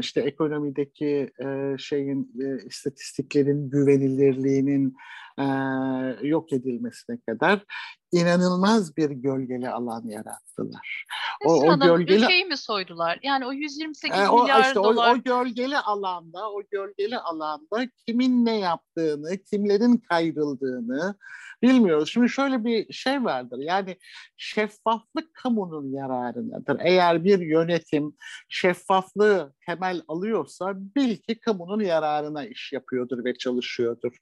işte 0.00 0.20
ekonomideki 0.20 1.30
e, 1.44 1.76
şeyin 1.78 2.32
e, 2.40 2.66
istatistik 2.66 3.09
istatistiklerin 3.10 3.70
güvenilirliğinin 3.70 4.96
e, 5.40 6.26
yok 6.26 6.52
edilmesine 6.52 7.18
kadar 7.28 7.64
inanılmaz 8.12 8.96
bir 8.96 9.10
gölgeli 9.10 9.70
alan 9.70 10.02
yarattılar. 10.08 11.04
O, 11.44 11.52
o 11.52 11.80
gölgeli 11.80 12.22
ülkeyi 12.22 12.44
mi 12.44 12.56
soydular? 12.56 13.18
Yani 13.22 13.46
o 13.46 13.52
128 13.52 14.20
e, 14.20 14.28
o, 14.28 14.42
milyar 14.42 14.62
işte 14.62 14.74
dolar. 14.74 15.14
O, 15.14 15.18
o 15.18 15.22
gölgeli 15.22 15.78
alanda, 15.78 16.50
o 16.50 16.62
gölgeli 16.70 17.18
alanda 17.18 17.88
kimin 18.06 18.46
ne 18.46 18.58
yaptığını, 18.58 19.38
kimlerin 19.50 19.96
kayrıldığını 19.96 21.16
bilmiyoruz. 21.62 22.10
Şimdi 22.12 22.28
şöyle 22.28 22.64
bir 22.64 22.92
şey 22.92 23.24
vardır. 23.24 23.58
Yani 23.60 23.96
şeffaflık 24.36 25.34
kamunun 25.34 25.92
yararınadır. 25.92 26.80
Eğer 26.80 27.24
bir 27.24 27.38
yönetim 27.38 28.16
şeffaflığı 28.48 29.52
temel 29.66 30.02
alıyorsa 30.08 30.72
bil 30.76 31.16
ki 31.16 31.40
kamunun 31.40 31.84
yararına 31.84 32.46
iş 32.46 32.72
yapıyordur 32.72 33.24
ve 33.24 33.34
çalışıyordur. 33.34 34.16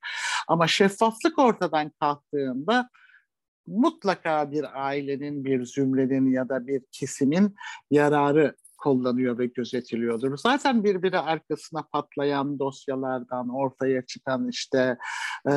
Ama 0.49 0.67
şeffaflık 1.09 1.39
ortadan 1.39 1.91
kalktığında 2.01 2.91
mutlaka 3.67 4.51
bir 4.51 4.87
ailenin, 4.87 5.45
bir 5.45 5.65
zümrenin 5.65 6.31
ya 6.31 6.49
da 6.49 6.67
bir 6.67 6.83
kesimin 6.93 7.55
yararı 7.91 8.55
kullanıyor 8.79 9.39
ve 9.39 9.47
gözetiliyordur. 9.47 10.37
Zaten 10.37 10.85
birbiri 10.85 11.19
arkasına 11.19 11.83
patlayan 11.93 12.59
dosyalardan 12.59 13.49
ortaya 13.49 14.07
çıkan 14.07 14.49
işte 14.49 14.99
e, 15.49 15.53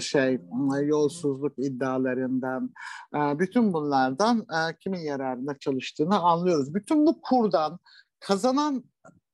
şey 0.00 0.40
yolsuzluk 0.82 1.58
iddialarından 1.58 2.70
e, 3.14 3.38
bütün 3.38 3.72
bunlardan 3.72 4.38
e, 4.38 4.76
kimin 4.80 5.00
yararına 5.00 5.58
çalıştığını 5.58 6.18
anlıyoruz. 6.18 6.74
Bütün 6.74 7.06
bu 7.06 7.20
kurdan 7.20 7.78
kazanan 8.20 8.84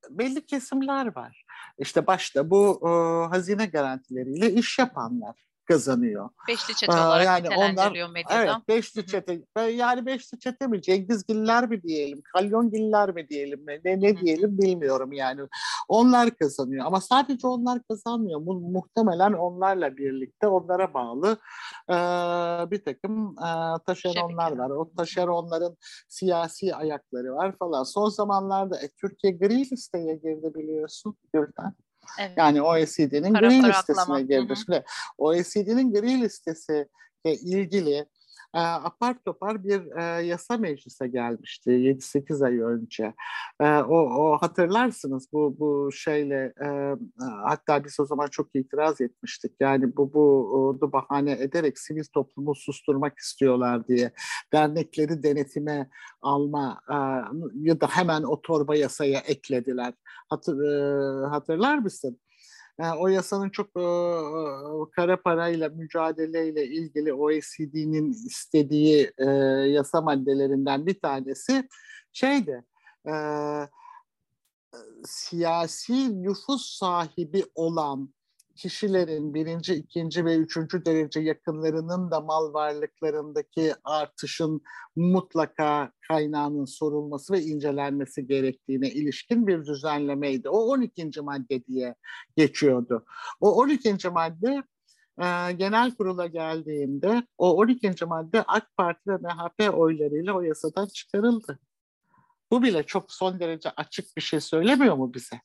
belli 0.09 0.45
kesimler 0.45 1.15
var. 1.15 1.45
İşte 1.79 2.07
başta 2.07 2.49
bu 2.49 2.79
e, 2.83 2.89
hazine 3.29 3.65
garantileriyle 3.65 4.53
iş 4.53 4.79
yapanlar 4.79 5.52
kazanıyor. 5.65 6.29
Beşli 6.47 6.75
çete 6.75 6.91
olarak 6.91 7.25
yani 7.25 7.57
onlar, 7.57 7.91
medyada. 7.91 8.33
Evet, 8.33 8.67
beşli 8.67 9.05
çete. 9.05 9.41
Yani 9.71 10.05
beşli 10.05 10.39
çete 10.39 10.67
mi, 10.67 10.81
Cengizgiller 10.81 11.69
mi 11.69 11.83
diyelim, 11.83 12.21
Kalyongiller 12.33 13.09
mi 13.09 13.29
diyelim, 13.29 13.65
ne, 13.67 14.01
ne 14.01 14.17
diyelim 14.17 14.57
bilmiyorum 14.57 15.11
yani. 15.11 15.41
Onlar 15.87 16.31
kazanıyor 16.35 16.85
ama 16.85 17.01
sadece 17.01 17.47
onlar 17.47 17.81
kazanmıyor. 17.89 18.39
Mu 18.39 18.53
muhtemelen 18.53 19.33
onlarla 19.33 19.97
birlikte 19.97 20.47
onlara 20.47 20.93
bağlı 20.93 21.37
e, 21.89 21.95
bir 22.71 22.83
takım 22.85 23.35
e, 23.39 23.49
taşeronlar 23.85 24.57
var. 24.57 24.69
O 24.69 24.91
taşeronların 24.97 25.77
siyasi 26.07 26.75
ayakları 26.75 27.35
var 27.35 27.57
falan. 27.57 27.83
Son 27.83 28.09
zamanlarda 28.09 28.81
e, 28.81 28.89
Türkiye 29.01 29.33
gri 29.33 29.71
listeye 29.71 30.15
girdi 30.15 30.51
biliyorsun 30.55 31.15
Gülten. 31.33 31.73
Evet. 32.19 32.37
Yani 32.37 32.61
OECD'nin 32.61 33.33
gri 33.33 33.63
listesine 33.63 34.21
girdi. 34.21 34.53
Şimdi 34.65 34.83
OECD'nin 35.17 35.93
gri 35.93 36.21
listesi 36.21 36.87
ile 37.25 37.33
ilgili 37.35 38.05
e, 38.53 38.59
apar 38.59 39.15
topar 39.25 39.63
bir 39.63 39.97
e, 39.97 40.25
yasa 40.25 40.57
meclise 40.57 41.07
gelmişti 41.07 41.69
7-8 41.69 42.45
ay 42.45 42.59
önce. 42.59 43.13
E, 43.59 43.65
o, 43.65 43.97
o 43.97 44.37
hatırlarsınız 44.37 45.27
bu 45.33 45.55
bu 45.59 45.91
şeyle 45.91 46.53
e, 46.65 46.95
hatta 47.43 47.83
biz 47.83 47.99
o 47.99 48.05
zaman 48.05 48.27
çok 48.27 48.55
itiraz 48.55 49.01
etmiştik. 49.01 49.51
Yani 49.59 49.97
bu 49.97 50.13
bu 50.13 50.77
da 50.81 50.91
bahane 50.91 51.31
ederek 51.31 51.79
sivil 51.79 52.03
toplumu 52.13 52.55
susturmak 52.55 53.19
istiyorlar 53.19 53.87
diye 53.87 54.11
dernekleri 54.53 55.23
denetime 55.23 55.89
alma 56.21 56.81
e, 56.89 56.95
ya 57.69 57.81
da 57.81 57.87
hemen 57.87 58.23
o 58.23 58.41
torba 58.41 58.75
yasaya 58.75 59.19
eklediler. 59.19 59.93
Hatır, 60.29 60.63
e, 60.63 61.27
hatırlar 61.27 61.77
mısın? 61.77 62.19
Yani 62.79 62.99
o 62.99 63.07
yasanın 63.07 63.49
çok 63.49 63.67
e, 63.67 63.85
kara 64.91 65.21
parayla 65.21 65.69
mücadeleyle 65.69 66.67
ilgili 66.67 67.13
OECD'nin 67.13 68.11
istediği 68.11 69.11
e, 69.17 69.25
yasa 69.69 70.01
maddelerinden 70.01 70.85
bir 70.85 70.99
tanesi 70.99 71.67
şeydi 72.11 72.63
e, 73.07 73.13
siyasi 75.05 76.23
nüfus 76.23 76.77
sahibi 76.77 77.45
olan 77.55 78.13
kişilerin 78.55 79.33
birinci, 79.33 79.73
ikinci 79.73 80.25
ve 80.25 80.35
üçüncü 80.35 80.85
derece 80.85 81.19
yakınlarının 81.19 82.11
da 82.11 82.19
mal 82.21 82.53
varlıklarındaki 82.53 83.73
artışın 83.83 84.61
mutlaka 84.95 85.91
kaynağının 86.07 86.65
sorulması 86.65 87.33
ve 87.33 87.41
incelenmesi 87.41 88.27
gerektiğine 88.27 88.89
ilişkin 88.89 89.47
bir 89.47 89.65
düzenlemeydi. 89.65 90.49
O 90.49 90.57
12. 90.57 91.21
madde 91.21 91.65
diye 91.65 91.95
geçiyordu. 92.37 93.05
O 93.39 93.55
12. 93.55 94.09
madde 94.09 94.63
e, 95.17 95.51
genel 95.51 95.95
kurula 95.95 96.27
geldiğinde 96.27 97.27
o 97.37 97.57
12. 97.57 98.05
madde 98.05 98.43
AK 98.47 98.77
Parti 98.77 99.09
ve 99.09 99.17
MHP 99.17 99.77
oylarıyla 99.79 100.33
o 100.33 100.41
yasadan 100.41 100.87
çıkarıldı. 100.87 101.59
Bu 102.51 102.63
bile 102.63 102.83
çok 102.83 103.11
son 103.11 103.39
derece 103.39 103.69
açık 103.69 104.17
bir 104.17 104.21
şey 104.21 104.39
söylemiyor 104.39 104.95
mu 104.95 105.13
bize? 105.13 105.41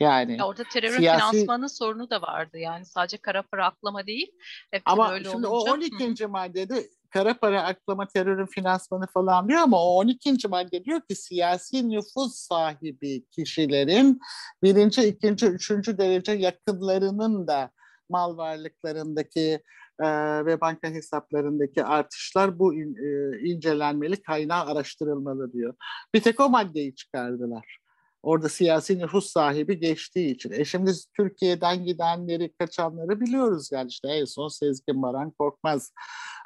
Yani 0.00 0.36
ya 0.38 0.46
orada 0.46 0.64
terörün 0.64 0.98
siyasi... 0.98 1.30
finansmanı 1.30 1.68
sorunu 1.68 2.10
da 2.10 2.22
vardı. 2.22 2.58
Yani 2.58 2.84
sadece 2.84 3.16
kara 3.16 3.42
para 3.42 3.66
aklama 3.66 4.06
değil. 4.06 4.32
Hep 4.70 4.82
ama 4.84 5.12
öyle 5.12 5.30
şimdi 5.30 5.46
olunca... 5.46 5.72
o 5.72 5.74
12. 5.74 6.24
Hı. 6.24 6.28
maddede 6.28 6.84
kara 7.10 7.38
para 7.38 7.62
aklama 7.62 8.06
terörün 8.06 8.46
finansmanı 8.46 9.06
falan 9.06 9.48
diyor 9.48 9.60
ama 9.60 9.84
o 9.84 9.96
12. 9.96 10.48
madde 10.48 10.84
diyor 10.84 11.00
ki 11.00 11.14
siyasi 11.14 11.88
nüfus 11.88 12.34
sahibi 12.34 13.24
kişilerin 13.30 14.20
birinci, 14.62 15.02
ikinci, 15.02 15.46
üçüncü 15.46 15.98
derece 15.98 16.32
yakınlarının 16.32 17.46
da 17.46 17.70
mal 18.08 18.36
varlıklarındaki 18.36 19.60
e, 20.00 20.06
ve 20.46 20.60
banka 20.60 20.88
hesaplarındaki 20.88 21.84
artışlar 21.84 22.58
bu 22.58 22.74
in, 22.74 22.96
e, 22.96 23.38
incelenmeli, 23.40 24.22
kaynağı 24.22 24.64
araştırılmalı 24.64 25.52
diyor. 25.52 25.74
Bir 26.14 26.20
tek 26.20 26.40
o 26.40 26.48
maddeyi 26.48 26.94
çıkardılar. 26.94 27.78
Orada 28.24 28.48
siyasi 28.48 28.98
nüfus 28.98 29.26
sahibi 29.26 29.80
geçtiği 29.80 30.34
için. 30.34 30.52
E 30.52 30.64
şimdi 30.64 30.92
Türkiye'den 31.16 31.84
gidenleri, 31.84 32.52
kaçanları 32.52 33.20
biliyoruz 33.20 33.68
yani 33.72 33.88
işte 33.88 34.08
en 34.08 34.24
son 34.24 34.48
Sezgin 34.48 35.02
Baran 35.02 35.30
Korkmaz 35.30 35.92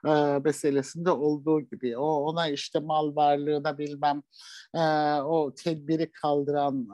e, 0.06 0.38
meselesinde 0.44 1.10
olduğu 1.10 1.60
gibi. 1.60 1.98
O 1.98 2.06
ona 2.06 2.48
işte 2.48 2.78
mal 2.78 3.16
varlığına 3.16 3.78
bilmem 3.78 4.22
e, 4.74 4.80
o 5.20 5.54
tedbiri 5.54 6.10
kaldıran 6.12 6.88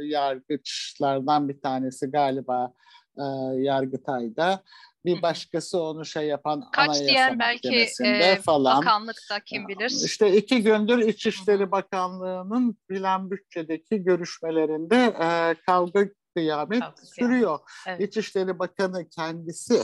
e, 0.00 0.04
yargıçlardan 0.04 1.48
bir 1.48 1.60
tanesi 1.60 2.06
galiba 2.06 2.72
e, 3.18 3.24
Yargıtay'da 3.62 4.62
bir 5.04 5.22
başkası 5.22 5.82
onu 5.82 6.04
şey 6.04 6.26
yapan 6.26 6.64
Kaç 6.72 6.88
anayasa 6.88 7.06
diğer 7.06 7.38
belki 7.38 7.86
e, 8.04 8.36
falan. 8.36 8.80
bakanlıkta 8.80 9.40
kim 9.40 9.68
bilir. 9.68 9.90
İşte 10.04 10.36
iki 10.36 10.62
gündür 10.62 10.98
İçişleri 10.98 11.70
Bakanlığı'nın 11.70 12.78
bilen 12.90 13.30
bütçedeki 13.30 14.02
görüşmelerinde 14.02 14.96
e, 15.20 15.54
kavga 15.66 16.08
kıyamet 16.36 16.80
kavga 16.80 17.02
sürüyor. 17.02 17.58
Evet. 17.86 18.00
İçişleri 18.00 18.58
Bakanı 18.58 19.08
kendisi 19.08 19.82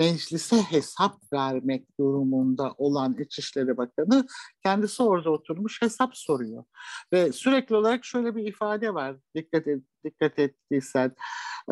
meclise 0.00 0.56
hesap 0.56 1.32
vermek 1.32 1.98
durumunda 1.98 2.74
olan 2.78 3.16
İçişleri 3.18 3.76
Bakanı 3.76 4.26
kendisi 4.62 5.02
orada 5.02 5.30
oturmuş 5.30 5.82
hesap 5.82 6.16
soruyor. 6.16 6.64
Ve 7.12 7.32
sürekli 7.32 7.76
olarak 7.76 8.04
şöyle 8.04 8.36
bir 8.36 8.44
ifade 8.46 8.94
var 8.94 9.16
dikkat 9.34 9.66
et, 9.66 9.82
dikkat 10.04 10.38
ettiysen. 10.38 11.14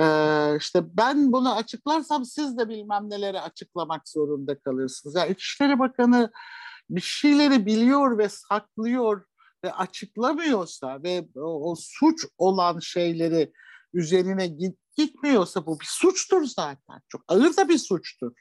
Ee, 0.01 0.57
işte 0.59 0.97
ben 0.97 1.33
bunu 1.33 1.57
açıklarsam 1.57 2.25
siz 2.25 2.59
de 2.59 2.69
bilmem 2.69 3.11
neleri 3.11 3.41
açıklamak 3.41 4.09
zorunda 4.09 4.59
kalırsınız. 4.59 5.15
Yani 5.17 5.33
İçişleri 5.33 5.79
Bakanı 5.79 6.31
bir 6.91 7.01
şeyleri 7.01 7.67
biliyor 7.67 8.19
ve 8.19 8.29
saklıyor 8.29 9.25
ve 9.65 9.73
açıklamıyorsa 9.73 11.03
ve 11.03 11.29
o, 11.37 11.71
o 11.71 11.75
suç 11.79 12.27
olan 12.39 12.79
şeyleri 12.79 13.53
üzerine 13.95 14.47
git, 14.47 14.79
gitmiyorsa 14.99 15.67
bu 15.67 15.81
bir 15.81 15.87
suçtur 15.87 16.45
zaten. 16.45 17.01
Çok 17.09 17.23
ağır 17.29 17.57
da 17.57 17.69
bir 17.69 17.79
suçtur. 17.79 18.33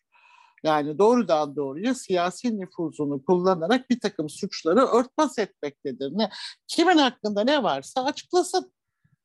Yani 0.64 0.98
doğrudan 0.98 1.56
doğruya 1.56 1.96
siyasi 1.96 2.60
nüfuzunu 2.60 3.26
kullanarak 3.26 3.90
bir 3.90 4.00
takım 4.00 4.30
suçları 4.30 4.86
örtbas 4.86 5.40
etmektedir. 5.40 6.12
Ne, 6.12 6.30
kimin 6.68 6.98
hakkında 6.98 7.44
ne 7.44 7.64
varsa 7.64 8.06
açıklasın. 8.06 8.72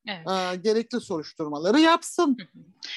Evet. 0.08 0.28
E, 0.28 0.56
gerekli 0.56 1.00
soruşturmaları 1.00 1.80
yapsın. 1.80 2.36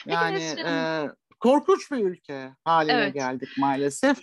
Yani 0.06 0.44
e, 0.44 1.04
korkunç 1.40 1.92
bir 1.92 1.98
ülke 1.98 2.56
haline 2.64 2.94
evet. 2.94 3.14
geldik 3.14 3.50
maalesef. 3.58 4.18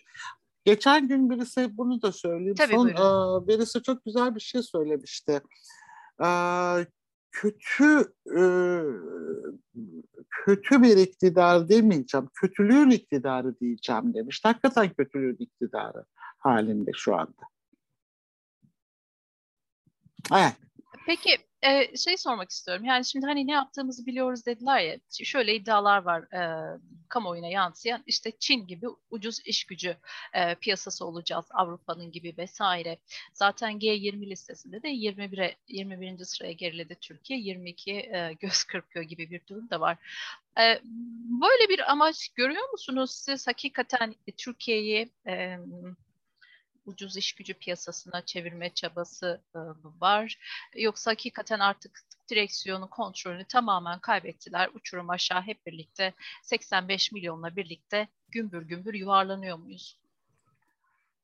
Geçen 0.65 1.09
gün 1.09 1.31
birisi 1.31 1.77
bunu 1.77 2.03
da 2.03 2.13
söyleyeyim. 2.13 2.55
Tabii, 2.59 2.75
Son, 2.75 2.89
e, 2.89 3.47
birisi 3.47 3.83
çok 3.83 4.05
güzel 4.05 4.35
bir 4.35 4.41
şey 4.41 4.63
söylemişti. 4.63 5.41
E, 6.25 6.27
kötü 7.33 8.15
e, 8.37 8.43
kötü 10.31 10.83
bir 10.83 10.97
iktidar 10.97 11.69
demeyeceğim, 11.69 12.29
kötülüğün 12.35 12.91
iktidarı 12.91 13.61
diyeceğim 13.61 14.15
demiş. 14.15 14.41
Hakikaten 14.45 14.91
kötülüğün 14.95 15.37
iktidarı 15.39 16.05
halinde 16.39 16.91
şu 16.95 17.17
anda. 17.17 17.43
Evet. 20.33 20.57
Peki 21.07 21.31
e, 21.63 21.97
şey 21.97 22.17
sormak 22.17 22.51
istiyorum. 22.51 22.85
Yani 22.85 23.05
şimdi 23.05 23.27
hani 23.27 23.47
ne 23.47 23.53
yaptığımızı 23.53 24.07
biliyoruz 24.07 24.47
dediler 24.47 24.81
ya. 24.81 24.99
Şöyle 25.25 25.55
iddialar 25.55 26.03
var 26.03 26.23
e, 26.23 26.79
kamuoyuna 27.09 27.49
yansıyan. 27.49 28.03
İşte 28.07 28.33
Çin 28.39 28.67
gibi 28.67 28.87
ucuz 29.11 29.41
iş 29.45 29.65
gücü 29.65 29.97
e, 30.33 30.55
piyasası 30.55 31.07
olacağız. 31.07 31.45
Avrupa'nın 31.51 32.13
gibi 32.13 32.35
vesaire. 32.39 32.99
Zaten 33.35 33.79
G20 33.79 34.31
listesinde 34.31 34.83
de 34.83 34.89
21'e 34.89 35.57
21. 35.69 36.25
sıraya 36.25 36.53
geriledi 36.53 36.97
Türkiye. 37.01 37.39
22 37.39 37.93
e, 37.93 38.37
göz 38.41 38.65
kırpıyor 38.69 39.05
gibi 39.05 39.31
bir 39.31 39.41
durum 39.49 39.71
da 39.71 39.81
var. 39.81 39.97
E, 40.59 40.81
böyle 41.43 41.69
bir 41.69 41.91
amaç 41.93 42.29
görüyor 42.29 42.71
musunuz 42.73 43.11
siz 43.11 43.47
hakikaten 43.47 44.15
Türkiye'yi 44.37 45.11
e, 45.27 45.57
ucuz 46.87 47.17
iş 47.17 47.33
gücü 47.33 47.55
piyasasına 47.55 48.25
çevirme 48.25 48.75
çabası 48.75 49.43
e, 49.55 49.59
var? 50.01 50.39
Yoksa 50.77 51.11
hakikaten 51.11 51.59
artık 51.59 52.01
direksiyonu, 52.31 52.91
kontrolünü 52.91 53.45
tamamen 53.45 53.99
kaybettiler. 53.99 54.71
Uçurum 54.75 55.11
aşağı 55.11 55.43
hep 55.43 55.67
birlikte 55.67 56.15
85 56.43 57.13
milyonla 57.13 57.57
birlikte 57.57 58.09
gümbür 58.29 58.63
gümbür 58.63 58.95
yuvarlanıyor 58.95 59.59
muyuz? 59.59 59.99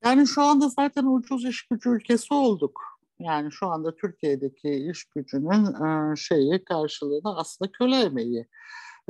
Yani 0.04 0.26
şu 0.26 0.42
anda 0.42 0.68
zaten 0.68 1.04
ucuz 1.04 1.44
iş 1.44 1.66
gücü 1.66 1.90
ülkesi 1.90 2.34
olduk. 2.34 2.80
Yani 3.18 3.52
şu 3.52 3.66
anda 3.66 3.96
Türkiye'deki 3.96 4.90
iş 4.90 5.04
gücünün 5.04 5.84
e, 5.84 6.16
şeyi 6.16 6.64
karşılığında 6.64 7.36
aslında 7.36 7.72
köle 7.72 7.96
emeği. 7.96 8.46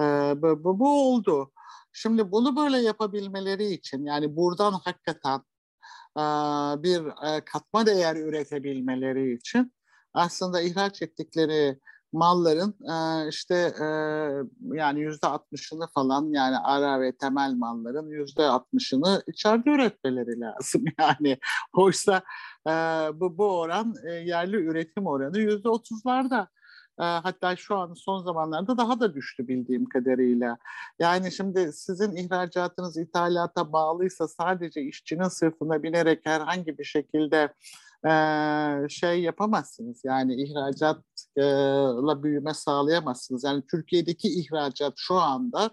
E, 0.01 0.03
bu, 0.37 0.65
bu, 0.65 0.79
bu 0.79 1.13
oldu. 1.13 1.53
Şimdi 1.93 2.33
bunu 2.33 2.57
böyle 2.57 2.79
yapabilmeleri 2.79 3.67
için 3.67 4.05
yani 4.05 4.37
buradan 4.37 4.73
hakikaten 4.73 5.41
bir 6.83 7.03
katma 7.45 7.87
değer 7.87 8.17
üretebilmeleri 8.17 9.35
için 9.35 9.73
aslında 10.15 10.61
ihraç 10.61 11.03
ettikleri 11.03 11.79
malların 12.13 12.75
e, 12.91 13.29
işte 13.29 13.55
e, 13.81 13.87
yani 14.77 15.01
yüzde 15.01 15.27
altmışını 15.27 15.87
falan 15.95 16.33
yani 16.33 16.59
ara 16.59 17.01
ve 17.01 17.17
temel 17.17 17.53
malların 17.53 18.09
yüzde 18.09 18.45
altmışını 18.45 19.23
içeride 19.27 19.71
üretmeleri 19.71 20.41
lazım 20.41 20.85
yani. 20.99 21.39
Oysa 21.73 22.23
e, 22.67 22.71
bu, 23.15 23.39
bu 23.39 23.61
oran 23.61 23.95
e, 24.07 24.13
yerli 24.13 24.57
üretim 24.57 25.07
oranı 25.07 25.39
yüzde 25.39 25.69
otuzlarda. 25.69 26.49
Hatta 26.99 27.57
şu 27.57 27.77
an 27.77 27.95
son 27.95 28.19
zamanlarda 28.19 28.79
daha 28.79 29.01
da 29.01 29.15
düştü 29.15 29.49
bildiğim 29.49 29.89
kadarıyla. 29.89 30.59
Yani 30.99 31.33
şimdi 31.33 31.73
sizin 31.73 32.17
ihracatınız 32.17 32.97
ithalata 32.97 33.73
bağlıysa 33.73 34.29
sadece 34.29 34.83
işçinin 34.83 35.29
sırtına 35.29 35.83
binerek 35.83 36.21
herhangi 36.25 36.79
bir 36.79 36.85
şekilde 36.85 37.55
şey 38.89 39.23
yapamazsınız. 39.23 40.01
Yani 40.05 40.43
ihracatla 40.43 42.23
büyüme 42.23 42.55
sağlayamazsınız. 42.55 43.45
Yani 43.45 43.63
Türkiye'deki 43.71 44.41
ihracat 44.41 44.93
şu 44.97 45.15
anda 45.15 45.71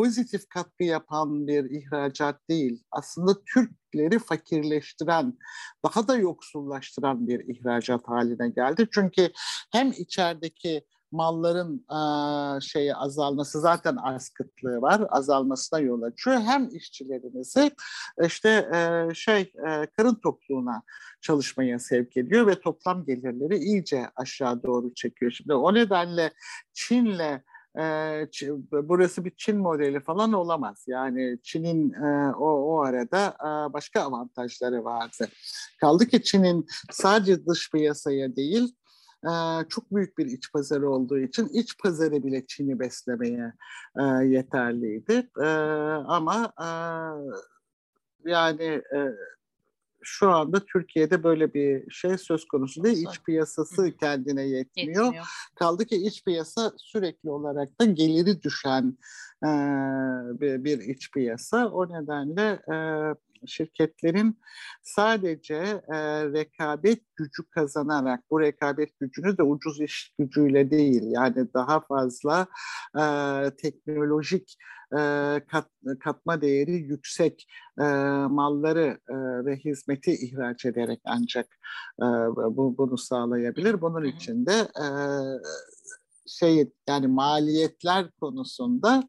pozitif 0.00 0.48
katkı 0.48 0.84
yapan 0.84 1.46
bir 1.46 1.70
ihracat 1.70 2.48
değil. 2.48 2.84
Aslında 2.90 3.32
Türkleri 3.54 4.18
fakirleştiren, 4.18 5.38
daha 5.84 6.08
da 6.08 6.16
yoksullaştıran 6.16 7.28
bir 7.28 7.48
ihracat 7.48 8.08
haline 8.08 8.48
geldi. 8.48 8.88
Çünkü 8.92 9.30
hem 9.72 9.92
içerideki 9.92 10.84
malların 11.12 11.86
e, 11.90 12.00
şeyi 12.60 12.94
azalması 12.94 13.60
zaten 13.60 13.96
arz 13.96 14.28
kıtlığı 14.28 14.82
var 14.82 15.06
azalmasına 15.08 15.80
yol 15.80 16.02
açıyor. 16.02 16.40
Hem 16.40 16.68
işçilerimizi 16.76 17.70
işte 18.26 18.48
e, 18.74 19.14
şey 19.14 19.40
e, 19.40 19.86
karın 19.96 20.14
tokluğuna 20.14 20.82
çalışmaya 21.20 21.78
sevk 21.78 22.16
ediyor 22.16 22.46
ve 22.46 22.60
toplam 22.60 23.04
gelirleri 23.04 23.56
iyice 23.56 24.06
aşağı 24.16 24.62
doğru 24.62 24.94
çekiyor. 24.94 25.30
Şimdi 25.30 25.54
o 25.54 25.74
nedenle 25.74 26.32
Çin'le 26.72 27.42
burası 28.72 29.24
bir 29.24 29.32
Çin 29.36 29.56
modeli 29.56 30.00
falan 30.00 30.32
olamaz. 30.32 30.84
Yani 30.86 31.38
Çin'in 31.42 31.92
o, 32.32 32.46
o 32.46 32.80
arada 32.80 33.36
başka 33.72 34.00
avantajları 34.00 34.84
vardı. 34.84 35.28
Kaldı 35.80 36.06
ki 36.06 36.22
Çin'in 36.22 36.66
sadece 36.90 37.46
dış 37.46 37.70
piyasaya 37.70 38.36
değil 38.36 38.76
çok 39.68 39.90
büyük 39.90 40.18
bir 40.18 40.26
iç 40.26 40.52
pazarı 40.52 40.90
olduğu 40.90 41.18
için 41.18 41.48
iç 41.48 41.78
pazarı 41.78 42.22
bile 42.22 42.46
Çin'i 42.46 42.80
beslemeye 42.80 43.52
yeterliydi. 44.24 45.30
ama 46.06 46.52
yani 48.24 48.82
şu 50.02 50.30
anda 50.30 50.64
Türkiye'de 50.64 51.22
böyle 51.22 51.54
bir 51.54 51.90
şey 51.90 52.18
söz 52.18 52.44
konusu 52.44 52.84
değil. 52.84 53.08
İç 53.08 53.22
piyasası 53.22 53.96
kendine 54.00 54.42
yetmiyor. 54.42 55.04
yetmiyor. 55.04 55.26
Kaldı 55.54 55.86
ki 55.86 55.96
iç 55.96 56.24
piyasa 56.24 56.72
sürekli 56.76 57.30
olarak 57.30 57.80
da 57.80 57.84
geliri 57.84 58.42
düşen 58.42 58.98
e, 59.44 59.50
bir, 60.40 60.64
bir 60.64 60.78
iç 60.78 61.10
piyasa. 61.10 61.68
O 61.68 61.88
nedenle 61.88 62.62
e, 62.72 62.76
şirketlerin 63.46 64.38
sadece 64.82 65.54
e, 65.88 66.24
rekabet 66.24 67.02
gücü 67.16 67.42
kazanarak 67.50 68.20
bu 68.30 68.40
rekabet 68.40 68.98
gücünü 69.00 69.38
de 69.38 69.42
ucuz 69.42 69.80
iş 69.80 70.14
gücüyle 70.18 70.70
değil 70.70 71.02
yani 71.04 71.54
daha 71.54 71.80
fazla 71.80 72.46
e, 72.98 73.04
teknolojik 73.56 74.56
e, 74.92 75.00
kat, 75.50 75.66
katma 76.00 76.40
değeri 76.40 76.72
yüksek 76.72 77.46
e, 77.80 77.84
malları 78.30 78.98
e, 79.08 79.14
ve 79.46 79.56
hizmeti 79.56 80.12
ihraç 80.12 80.64
ederek 80.64 81.00
ancak 81.04 81.46
e, 81.98 82.06
bu, 82.36 82.78
bunu 82.78 82.98
sağlayabilir. 82.98 83.80
Bunun 83.80 84.04
için 84.04 84.46
de 84.46 84.52
e, 84.52 84.86
şey 86.26 86.70
yani 86.88 87.06
maliyetler 87.06 88.10
konusunda 88.10 89.02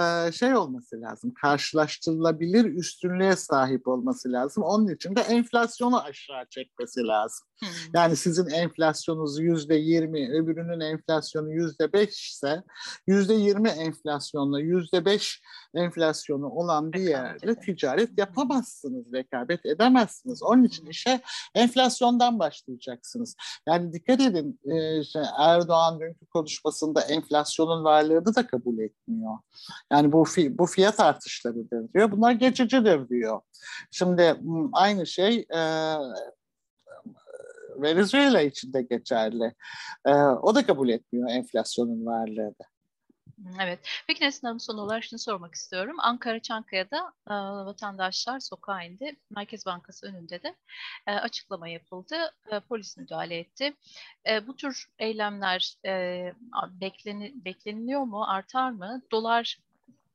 e, 0.00 0.32
şey 0.32 0.56
olması 0.56 1.00
lazım. 1.00 1.34
Karşılaştırılabilir 1.42 2.64
üstünlüğe 2.64 3.36
sahip 3.36 3.88
olması 3.88 4.32
lazım. 4.32 4.62
Onun 4.62 4.94
için 4.94 5.16
de 5.16 5.20
enflasyonu 5.20 6.02
aşağı 6.02 6.46
çekmesi 6.50 7.00
lazım. 7.00 7.48
Hmm. 7.60 7.68
Yani 7.94 8.16
sizin 8.16 8.46
enflasyonunuz 8.46 9.40
yüzde 9.40 9.74
yirmi, 9.74 10.30
öbürünün 10.32 10.80
enflasyonu 10.80 11.52
yüzde 11.52 11.92
beş 11.92 12.30
ise 12.30 12.62
yüzde 13.06 13.34
yirmi 13.34 13.68
enflasyonla 13.68 14.60
yüzde 14.60 15.04
beş 15.04 15.42
enflasyonu 15.74 16.48
olan 16.48 16.92
bir 16.92 17.00
yerde 17.00 17.54
ticaret 17.54 18.18
yapamazsınız, 18.18 19.12
rekabet 19.12 19.66
edemezsiniz. 19.66 20.42
Onun 20.42 20.64
için 20.64 20.86
işe 20.86 21.20
enflasyondan 21.54 22.38
başlayacaksınız. 22.38 23.36
Yani 23.68 23.92
dikkat 23.92 24.20
edin 24.20 24.60
işte 25.00 25.22
Erdoğan 25.38 26.00
dünkü 26.00 26.26
konuşmasında 26.62 27.00
enflasyonun 27.00 27.84
varlığını 27.84 28.34
da 28.34 28.46
kabul 28.46 28.78
etmiyor. 28.78 29.38
Yani 29.92 30.12
bu 30.12 30.24
fi, 30.24 30.58
bu 30.58 30.66
fiyat 30.66 31.00
artışlarıdır 31.00 31.92
diyor. 31.92 32.10
Bunlar 32.12 32.32
geçicidir 32.32 33.08
diyor. 33.08 33.40
Şimdi 33.90 34.36
aynı 34.72 35.06
şey 35.06 35.46
e, 35.54 35.60
Venezuela 37.76 38.40
için 38.40 38.72
de 38.72 38.82
geçerli. 38.82 39.54
E, 40.06 40.14
o 40.14 40.54
da 40.54 40.66
kabul 40.66 40.88
etmiyor 40.88 41.30
enflasyonun 41.30 42.06
varlığını. 42.06 42.71
Evet. 43.60 43.80
Peki 44.06 44.24
Nesin 44.24 44.46
Hanım 44.46 44.60
son 44.60 44.78
olarak 44.78 45.04
şunu 45.04 45.18
sormak 45.18 45.54
istiyorum. 45.54 45.96
Ankara 45.98 46.40
Çankaya'da 46.40 47.12
e, 47.30 47.34
vatandaşlar 47.66 48.40
sokağa 48.40 48.82
indi. 48.82 49.16
Merkez 49.30 49.66
Bankası 49.66 50.06
önünde 50.06 50.42
de 50.42 50.54
e, 51.06 51.12
açıklama 51.12 51.68
yapıldı. 51.68 52.16
E, 52.52 52.60
polis 52.60 52.96
müdahale 52.96 53.38
etti. 53.38 53.74
E, 54.28 54.46
bu 54.46 54.56
tür 54.56 54.86
eylemler 54.98 55.76
e, 55.86 56.34
bekleni, 56.70 57.32
bekleniliyor 57.44 58.02
mu? 58.02 58.24
Artar 58.24 58.70
mı? 58.70 59.02
Dolar 59.10 59.58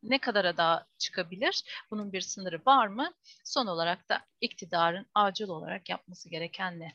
ne 0.03 0.19
kadara 0.19 0.57
daha 0.57 0.85
çıkabilir? 0.97 1.63
Bunun 1.91 2.13
bir 2.13 2.21
sınırı 2.21 2.61
var 2.65 2.87
mı? 2.87 3.13
Son 3.43 3.67
olarak 3.67 4.09
da 4.09 4.21
iktidarın 4.41 5.05
acil 5.15 5.47
olarak 5.47 5.89
yapması 5.89 6.29
gereken 6.29 6.79
ne? 6.79 6.93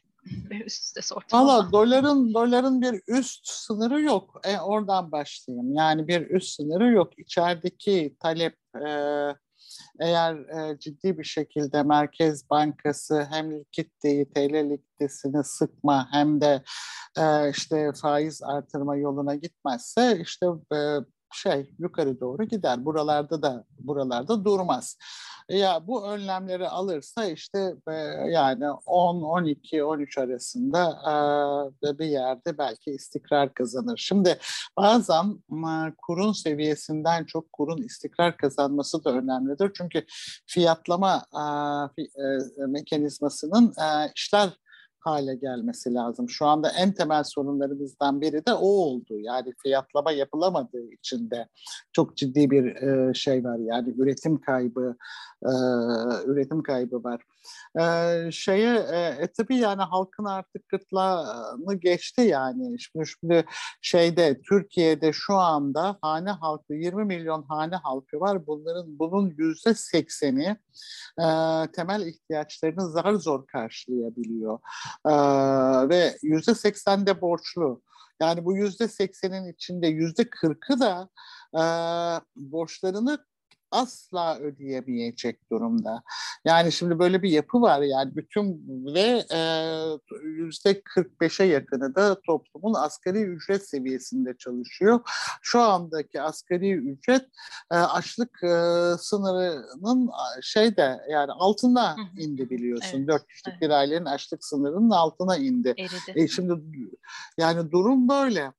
Üst 0.51 0.85
üste 0.85 1.03
sordum. 1.03 1.27
Valla 1.33 1.73
doların 1.73 2.35
doların 2.35 2.83
bir 2.83 3.03
üst 3.09 3.47
sınırı 3.47 4.01
yok. 4.01 4.41
E, 4.45 4.59
oradan 4.59 5.13
başlayayım. 5.13 5.75
Yani 5.75 6.09
bir 6.09 6.31
üst 6.31 6.57
sınırı 6.57 6.93
yok. 6.93 7.19
İçerideki 7.19 8.17
talep 8.21 8.57
e, 8.77 8.89
eğer 10.01 10.35
e, 10.35 10.79
ciddi 10.79 11.19
bir 11.19 11.25
şekilde 11.25 11.83
Merkez 11.83 12.51
Bankası 12.51 13.27
hem 13.31 13.61
likiditeyi, 13.61 14.33
TL 14.33 14.71
likiditesini 14.71 15.45
sıkma 15.45 16.09
hem 16.11 16.41
de 16.41 16.63
e, 17.19 17.51
işte 17.51 17.93
faiz 18.03 18.43
artırma 18.43 18.97
yoluna 18.97 19.35
gitmezse 19.35 20.19
işte 20.23 20.47
e, 20.75 20.79
şey 21.35 21.71
yukarı 21.79 22.21
doğru 22.21 22.45
gider. 22.45 22.85
Buralarda 22.85 23.43
da 23.43 23.65
buralarda 23.79 24.45
durmaz. 24.45 24.97
Ya 25.49 25.87
bu 25.87 26.07
önlemleri 26.09 26.69
alırsa 26.69 27.25
işte 27.25 27.75
e, 27.89 27.93
yani 28.31 28.71
10, 28.87 29.23
12, 29.23 29.85
13 29.85 30.19
arasında 30.19 30.99
e, 31.85 31.99
bir 31.99 32.07
yerde 32.07 32.59
belki 32.59 32.91
istikrar 32.91 33.55
kazanır. 33.55 33.97
Şimdi 33.97 34.39
bazen 34.77 35.43
kurun 35.99 36.33
seviyesinden 36.33 37.25
çok 37.25 37.53
kurun 37.53 37.83
istikrar 37.83 38.37
kazanması 38.37 39.05
da 39.05 39.11
önemlidir. 39.11 39.71
Çünkü 39.75 40.05
fiyatlama 40.47 41.27
e, 42.59 42.67
mekanizmasının 42.67 43.75
işler 44.17 44.51
hale 45.03 45.35
gelmesi 45.35 45.95
lazım. 45.95 46.29
Şu 46.29 46.47
anda 46.47 46.71
en 46.79 46.93
temel 46.93 47.25
sorunlarımızdan 47.25 48.21
biri 48.21 48.47
de 48.47 48.53
o 48.53 48.67
oldu. 48.67 49.19
Yani 49.19 49.53
fiyatlama 49.63 50.13
yapılamadığı 50.13 50.91
için 50.93 51.31
de 51.31 51.49
çok 51.93 52.17
ciddi 52.17 52.51
bir 52.51 52.65
e, 52.65 53.15
şey 53.15 53.45
var. 53.45 53.59
Yani 53.59 53.95
üretim 53.99 54.41
kaybı, 54.41 54.97
e, 55.43 55.53
üretim 56.27 56.63
kaybı 56.63 57.05
var. 57.05 57.23
E, 57.81 58.31
şeye 58.33 58.75
e, 58.75 59.29
tabii 59.37 59.57
yani 59.57 59.83
halkın 59.83 60.25
artık 60.25 60.69
gırtlağını 60.69 61.75
geçti 61.75 62.21
yani. 62.21 62.81
Şimdi, 62.81 63.07
şimdi 63.07 63.45
şeyde 63.83 64.41
Türkiye'de 64.49 65.13
şu 65.13 65.35
anda 65.35 65.99
hane 66.03 66.31
halkı 66.31 66.75
20 66.75 67.05
milyon 67.05 67.43
hane 67.43 67.77
halkı 67.77 68.21
var. 68.21 68.47
Bunların 68.47 68.99
bunun 68.99 69.35
yüzde 69.39 69.75
sekseni 69.75 70.57
temel 71.73 72.07
ihtiyaçlarını 72.07 72.91
zar 72.91 73.15
zor 73.15 73.47
karşılayabiliyor. 73.47 74.59
E, 75.07 75.13
ve 75.89 76.19
yüzde 76.23 76.55
seksen 76.55 77.07
de 77.07 77.21
borçlu. 77.21 77.83
Yani 78.21 78.45
bu 78.45 78.57
yüzde 78.57 78.89
seksenin 78.89 79.53
içinde 79.53 79.87
yüzde 79.87 80.31
kırkı 80.31 80.81
da 80.81 81.09
e, 81.55 81.63
borçlarını 82.37 83.19
asla 83.71 84.39
ödeyemeyecek 84.39 85.51
durumda. 85.51 86.03
Yani 86.45 86.73
şimdi 86.73 86.99
böyle 86.99 87.23
bir 87.23 87.31
yapı 87.31 87.61
var 87.61 87.83
yani 87.83 88.17
bütün 88.17 88.63
ve 88.95 89.25
e, 89.31 89.41
yüzde 90.23 90.73
45'e 90.73 91.47
yakını 91.47 91.95
da 91.95 92.21
toplumun 92.21 92.75
asgari 92.75 93.23
ücret 93.23 93.69
seviyesinde 93.69 94.37
çalışıyor. 94.39 95.01
Şu 95.43 95.61
andaki 95.61 96.23
asgari 96.23 96.73
ücret 96.73 97.27
e, 97.71 97.75
açlık 97.75 98.43
e, 98.43 98.57
sınırının 98.99 100.11
şeyde 100.43 101.01
yani 101.11 101.33
altına 101.33 101.97
indi 102.19 102.51
biliyorsun. 102.51 102.99
Evet, 102.99 103.09
Dört 103.09 103.29
kişilik 103.29 103.53
evet. 103.53 103.63
bir 103.63 103.71
ailenin 103.71 104.05
açlık 104.05 104.45
sınırının 104.45 104.91
altına 104.91 105.37
indi. 105.37 105.75
E 106.15 106.29
şimdi 106.29 106.53
yani 107.39 107.71
durum 107.73 108.09
böyle. 108.09 108.53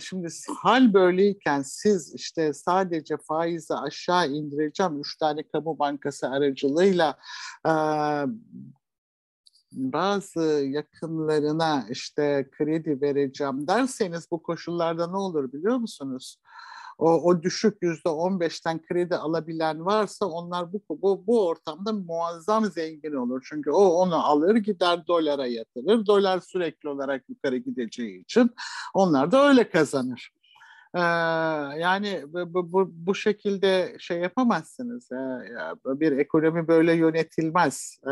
Şimdi 0.00 0.28
hal 0.58 0.94
böyleyken 0.94 1.62
siz 1.62 2.14
işte 2.14 2.52
sadece 2.52 3.16
faizi 3.16 3.74
aşağı 3.74 4.28
indireceğim 4.28 5.00
üç 5.00 5.16
tane 5.18 5.42
kamu 5.48 5.78
bankası 5.78 6.28
aracılığıyla 6.28 7.18
bazı 9.72 10.42
yakınlarına 10.66 11.86
işte 11.90 12.48
kredi 12.52 13.00
vereceğim 13.00 13.66
derseniz 13.68 14.30
bu 14.30 14.42
koşullarda 14.42 15.06
ne 15.06 15.16
olur 15.16 15.52
biliyor 15.52 15.76
musunuz? 15.76 16.36
O, 17.00 17.22
o 17.22 17.42
düşük 17.42 17.78
yüzde 17.82 18.08
on 18.08 18.40
beşten 18.40 18.82
kredi 18.82 19.16
alabilen 19.16 19.86
varsa 19.86 20.26
onlar 20.26 20.72
bu, 20.72 20.82
bu, 20.88 21.26
bu 21.26 21.46
ortamda 21.46 21.92
muazzam 21.92 22.64
zengin 22.64 23.12
olur. 23.12 23.46
Çünkü 23.48 23.70
o 23.70 23.84
onu 23.84 24.26
alır 24.26 24.56
gider 24.56 25.06
dolara 25.06 25.46
yatırır. 25.46 26.06
Dolar 26.06 26.40
sürekli 26.40 26.88
olarak 26.88 27.24
yukarı 27.28 27.56
gideceği 27.56 28.20
için 28.22 28.50
onlar 28.94 29.32
da 29.32 29.48
öyle 29.48 29.70
kazanır. 29.70 30.30
Ee, 30.94 31.00
yani 31.80 32.22
bu, 32.28 32.72
bu, 32.72 32.90
bu 32.92 33.14
şekilde 33.14 33.96
şey 33.98 34.18
yapamazsınız. 34.18 35.12
Ee, 35.12 36.00
bir 36.00 36.12
ekonomi 36.12 36.68
böyle 36.68 36.92
yönetilmez. 36.92 37.98
Ee, 38.06 38.10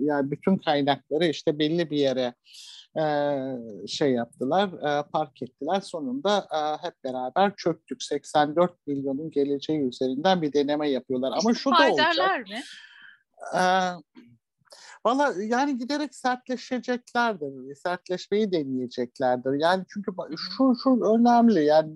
yani 0.00 0.30
bütün 0.30 0.56
kaynakları 0.56 1.26
işte 1.26 1.58
belli 1.58 1.90
bir 1.90 1.96
yere 1.96 2.34
şey 3.88 4.12
yaptılar, 4.12 4.70
park 5.12 5.42
ettiler. 5.42 5.80
Sonunda 5.80 6.46
hep 6.82 7.04
beraber 7.04 7.56
çöktük. 7.56 8.02
84 8.02 8.86
milyonun 8.86 9.30
geleceği 9.30 9.80
üzerinden 9.80 10.42
bir 10.42 10.52
deneme 10.52 10.90
yapıyorlar. 10.90 11.32
Ama 11.40 11.54
şu 11.54 11.70
da 11.70 11.90
olacak. 11.90 12.48
mi? 12.48 12.62
Valla 15.06 15.34
yani 15.42 15.78
giderek 15.78 16.14
sertleşeceklerdir. 16.14 17.74
Sertleşmeyi 17.74 18.52
deneyeceklerdir. 18.52 19.60
Yani 19.60 19.84
çünkü 19.88 20.12
şu, 20.36 20.74
şu 20.82 20.90
önemli 20.90 21.64
yani 21.64 21.92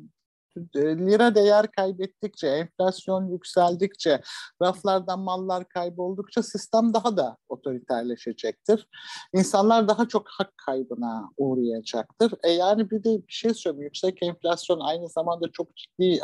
lira 0.77 1.35
değer 1.35 1.71
kaybettikçe, 1.71 2.49
enflasyon 2.49 3.29
yükseldikçe, 3.29 4.21
raflardan 4.63 5.21
mallar 5.21 5.69
kayboldukça 5.69 6.43
sistem 6.43 6.95
daha 6.95 7.17
da 7.17 7.37
otoriterleşecektir. 7.49 8.89
İnsanlar 9.35 9.89
daha 9.89 10.09
çok 10.09 10.29
hak 10.29 10.53
kaybına 10.67 11.31
uğrayacaktır. 11.37 12.33
E 12.43 12.51
yani 12.51 12.91
bir 12.91 13.05
de 13.05 13.27
bir 13.29 13.33
şey 13.33 13.55
söyleyeyim, 13.55 13.85
yüksek 13.85 14.23
enflasyon 14.23 14.81
aynı 14.81 15.09
zamanda 15.09 15.53
çok 15.53 15.77
ciddi 15.77 16.21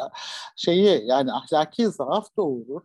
şeyi 0.56 1.06
yani 1.06 1.32
ahlaki 1.32 1.88
zaaf 1.88 2.36
doğurur 2.36 2.82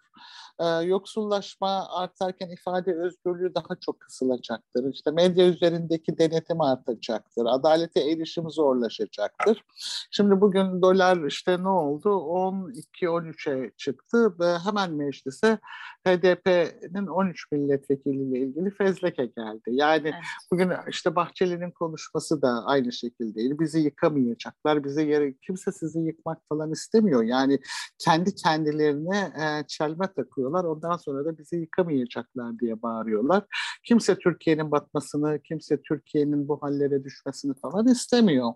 e, 0.60 0.66
yoksullaşma 0.66 1.88
artarken 1.90 2.50
ifade 2.50 2.94
özgürlüğü 2.94 3.56
daha 3.56 3.76
çok 3.86 4.00
kısılacaktır. 4.00 4.94
İşte 4.94 5.12
medya 5.12 5.48
üzerindeki 5.48 6.18
denetim 6.18 6.62
artacaktır. 6.62 7.46
Adalete 7.46 8.12
erişim 8.12 8.50
zorlaşacaktır. 8.50 9.64
Şimdi 10.12 10.42
bugün 10.42 10.82
dolar 10.82 11.28
işte 11.28 11.64
ne 11.64 11.70
oldu? 11.70 12.10
12-13'e 12.10 13.72
çıktı 13.78 14.40
ve 14.40 14.58
hemen 14.58 14.92
meclise 14.94 15.60
HDP'nin 16.08 17.08
13 17.08 17.52
milletvekiliyle 17.52 18.40
ilgili 18.40 18.70
fezleke 18.72 19.26
geldi. 19.26 19.62
Yani 19.66 20.08
evet. 20.08 20.24
bugün 20.52 20.72
işte 20.90 21.16
Bahçeli'nin 21.16 21.72
konuşması 21.72 22.42
da 22.42 22.64
aynı 22.66 22.92
şekildeydi. 22.92 23.60
Bizi 23.60 23.80
yıkamayacaklar, 23.80 24.84
bize 24.84 25.04
yere 25.04 25.34
kimse 25.34 25.72
sizi 25.72 26.00
yıkmak 26.00 26.38
falan 26.50 26.72
istemiyor. 26.72 27.24
Yani 27.24 27.60
kendi 27.98 28.36
kendilerine 28.36 29.18
e, 29.18 29.68
çelme 29.68 30.08
takıyorlar. 30.50 30.64
Ondan 30.64 30.98
sonra 30.98 31.26
da 31.26 31.38
bizi 31.38 31.56
yıkamayacaklar 31.56 32.60
diye 32.60 32.82
bağırıyorlar. 32.82 33.44
Kimse 33.84 34.16
Türkiye'nin 34.16 34.72
batmasını, 34.72 35.40
kimse 35.44 35.82
Türkiye'nin 35.82 36.48
bu 36.48 36.62
hallere 36.62 37.04
düşmesini 37.04 37.54
falan 37.62 37.88
istemiyor. 37.88 38.54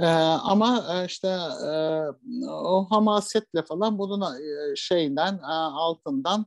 E, 0.00 0.06
ama 0.42 0.84
e, 0.92 1.06
işte 1.06 1.28
e, 1.28 1.72
o 2.50 2.86
hamasetle 2.90 3.62
falan 3.62 3.98
bunun 3.98 4.20
e, 4.20 4.76
şeyinden 4.76 5.34
e, 5.34 5.52
altından 5.52 6.46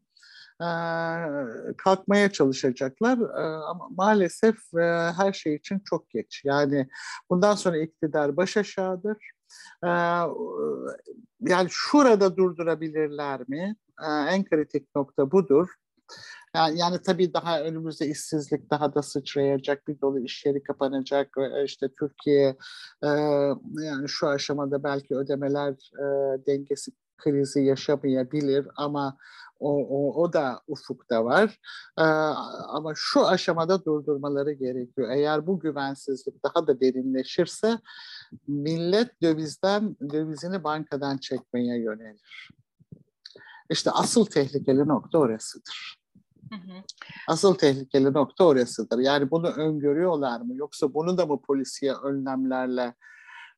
kalkmaya 1.77 2.31
çalışacaklar 2.31 3.19
ama 3.69 3.89
maalesef 3.97 4.55
her 5.17 5.33
şey 5.33 5.55
için 5.55 5.81
çok 5.85 6.09
geç. 6.09 6.41
Yani 6.45 6.87
bundan 7.29 7.55
sonra 7.55 7.77
iktidar 7.77 8.37
baş 8.37 8.57
aşağıdır. 8.57 9.17
Yani 11.41 11.67
şurada 11.69 12.37
durdurabilirler 12.37 13.41
mi? 13.47 13.75
En 14.29 14.43
kritik 14.43 14.95
nokta 14.95 15.31
budur. 15.31 15.67
Yani, 16.55 16.79
yani 16.79 17.01
tabii 17.01 17.33
daha 17.33 17.61
önümüzde 17.61 18.07
işsizlik 18.07 18.71
daha 18.71 18.93
da 18.95 19.01
sıçrayacak, 19.01 19.87
bir 19.87 20.01
dolu 20.01 20.19
iş 20.19 20.45
yeri 20.45 20.63
kapanacak. 20.63 21.35
İşte 21.65 21.89
Türkiye 21.99 22.57
yani 23.83 24.07
şu 24.07 24.27
aşamada 24.27 24.83
belki 24.83 25.15
ödemeler 25.15 25.75
dengesi 26.47 26.91
krizi 27.17 27.61
yaşamayabilir 27.61 28.67
ama 28.75 29.17
o, 29.59 29.87
o, 29.87 30.23
o 30.23 30.33
da 30.33 30.61
ufukta 30.67 31.25
var. 31.25 31.59
Ee, 31.97 32.01
ama 32.67 32.93
şu 32.95 33.27
aşamada 33.27 33.85
durdurmaları 33.85 34.51
gerekiyor. 34.51 35.09
Eğer 35.11 35.47
bu 35.47 35.59
güvensizlik 35.59 36.43
daha 36.43 36.67
da 36.67 36.79
derinleşirse 36.79 37.79
millet 38.47 39.21
dövizden 39.21 39.95
dövizini 40.11 40.63
bankadan 40.63 41.17
çekmeye 41.17 41.81
yönelir. 41.81 42.49
İşte 43.69 43.91
asıl 43.91 44.25
tehlikeli 44.25 44.87
nokta 44.87 45.17
orasıdır. 45.17 46.01
Asıl 47.27 47.55
tehlikeli 47.55 48.13
nokta 48.13 48.43
orasıdır. 48.43 48.99
Yani 48.99 49.31
bunu 49.31 49.47
öngörüyorlar 49.47 50.41
mı? 50.41 50.55
Yoksa 50.55 50.93
bunu 50.93 51.17
da 51.17 51.29
mı 51.29 51.41
polisiye 51.41 51.93
önlemlerle 51.93 52.93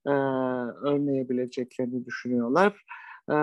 e, 0.06 0.12
önleyebileceklerini 0.84 2.06
düşünüyorlar? 2.06 2.84
E, 3.30 3.34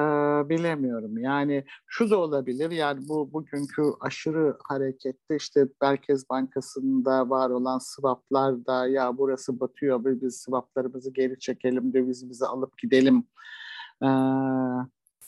bilemiyorum. 0.48 1.18
Yani 1.18 1.64
şu 1.86 2.10
da 2.10 2.18
olabilir. 2.18 2.70
Yani 2.70 3.08
bu 3.08 3.32
bugünkü 3.32 3.82
aşırı 4.00 4.56
harekette 4.64 5.36
işte 5.36 5.68
Merkez 5.82 6.30
Bankası'nda 6.30 7.30
var 7.30 7.50
olan 7.50 7.78
swaplar 7.78 8.66
da 8.66 8.86
ya 8.86 9.18
burası 9.18 9.60
batıyor 9.60 10.04
biz 10.04 10.36
swaplarımızı 10.36 11.12
geri 11.12 11.38
çekelim 11.38 11.92
dövizimizi 11.94 12.46
alıp 12.46 12.78
gidelim 12.78 13.24
e, 14.02 14.08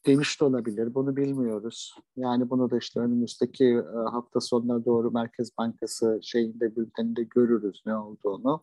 demiş 0.07 0.41
de 0.41 0.45
olabilir. 0.45 0.95
Bunu 0.95 1.17
bilmiyoruz. 1.17 1.95
Yani 2.17 2.51
bunu 2.51 2.71
da 2.71 2.79
işte 2.79 3.01
önümüzdeki 3.01 3.83
hafta 4.11 4.41
sonuna 4.41 4.85
doğru 4.85 5.11
Merkez 5.11 5.59
Bankası 5.59 6.21
şeyinde 6.23 6.77
bülteninde 6.77 7.23
görürüz 7.23 7.83
ne 7.87 7.97
olduğunu. 7.97 8.61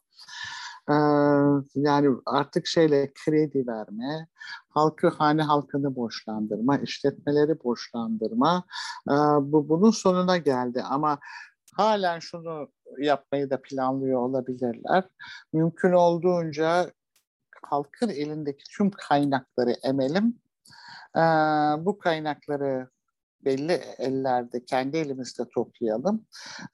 Yani 1.75 2.17
artık 2.25 2.67
şeyle 2.67 3.11
kredi 3.13 3.67
verme, 3.67 4.27
halkı 4.69 5.07
hane 5.07 5.41
halkını 5.41 5.95
borçlandırma, 5.95 6.77
işletmeleri 6.77 7.63
borçlandırma 7.63 8.63
bu 9.41 9.69
bunun 9.69 9.91
sonuna 9.91 10.37
geldi 10.37 10.83
ama 10.83 11.19
halen 11.73 12.19
şunu 12.19 12.69
yapmayı 12.97 13.49
da 13.49 13.61
planlıyor 13.61 14.19
olabilirler. 14.19 15.03
Mümkün 15.53 15.91
olduğunca 15.91 16.91
halkın 17.61 18.09
elindeki 18.09 18.63
tüm 18.77 18.91
kaynakları 18.91 19.71
emelim. 19.83 20.39
Ee, 21.15 21.19
bu 21.85 21.99
kaynakları 21.99 22.89
belli 23.45 23.81
ellerde 23.97 24.65
kendi 24.65 24.97
elimizde 24.97 25.49
toplayalım 25.49 26.25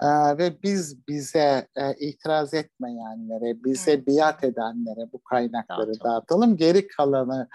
e, 0.02 0.38
ve 0.38 0.64
biz 0.64 1.08
bize 1.08 1.68
e, 1.76 1.94
itiraz 1.94 2.54
etmeyenlere, 2.54 3.64
bize 3.64 3.92
evet. 3.92 4.08
biat 4.08 4.44
edenlere 4.44 5.12
bu 5.14 5.24
kaynakları 5.24 5.92
evet. 5.92 6.04
dağıtalım. 6.04 6.58
Geri 6.58 6.88
kalanı 6.88 7.48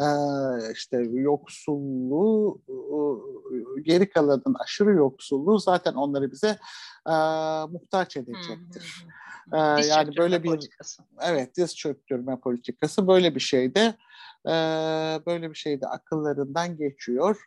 e, 0.00 0.06
işte 0.72 0.96
yoksulluğu, 1.12 2.62
geri 3.82 4.10
kalanın 4.10 4.56
aşırı 4.64 4.92
yoksulluğu 4.92 5.58
zaten 5.58 5.94
onları 5.94 6.32
bize 6.32 6.58
e, 7.06 7.14
muhtaç 7.70 8.16
edecektir. 8.16 9.04
Hı 9.04 9.06
hı. 9.06 9.10
E, 9.52 9.86
yani 9.86 10.16
böyle 10.16 10.42
bir 10.42 10.48
politikası. 10.48 11.02
evet 11.22 11.56
diz 11.56 11.76
çöktürme 11.76 12.40
politikası 12.40 13.08
böyle 13.08 13.34
bir 13.34 13.40
şeyde 13.40 13.94
e, 14.46 14.52
böyle 15.26 15.50
bir 15.50 15.54
şeyde 15.54 15.86
akıllarından 15.86 16.76
geçiyor. 16.76 17.44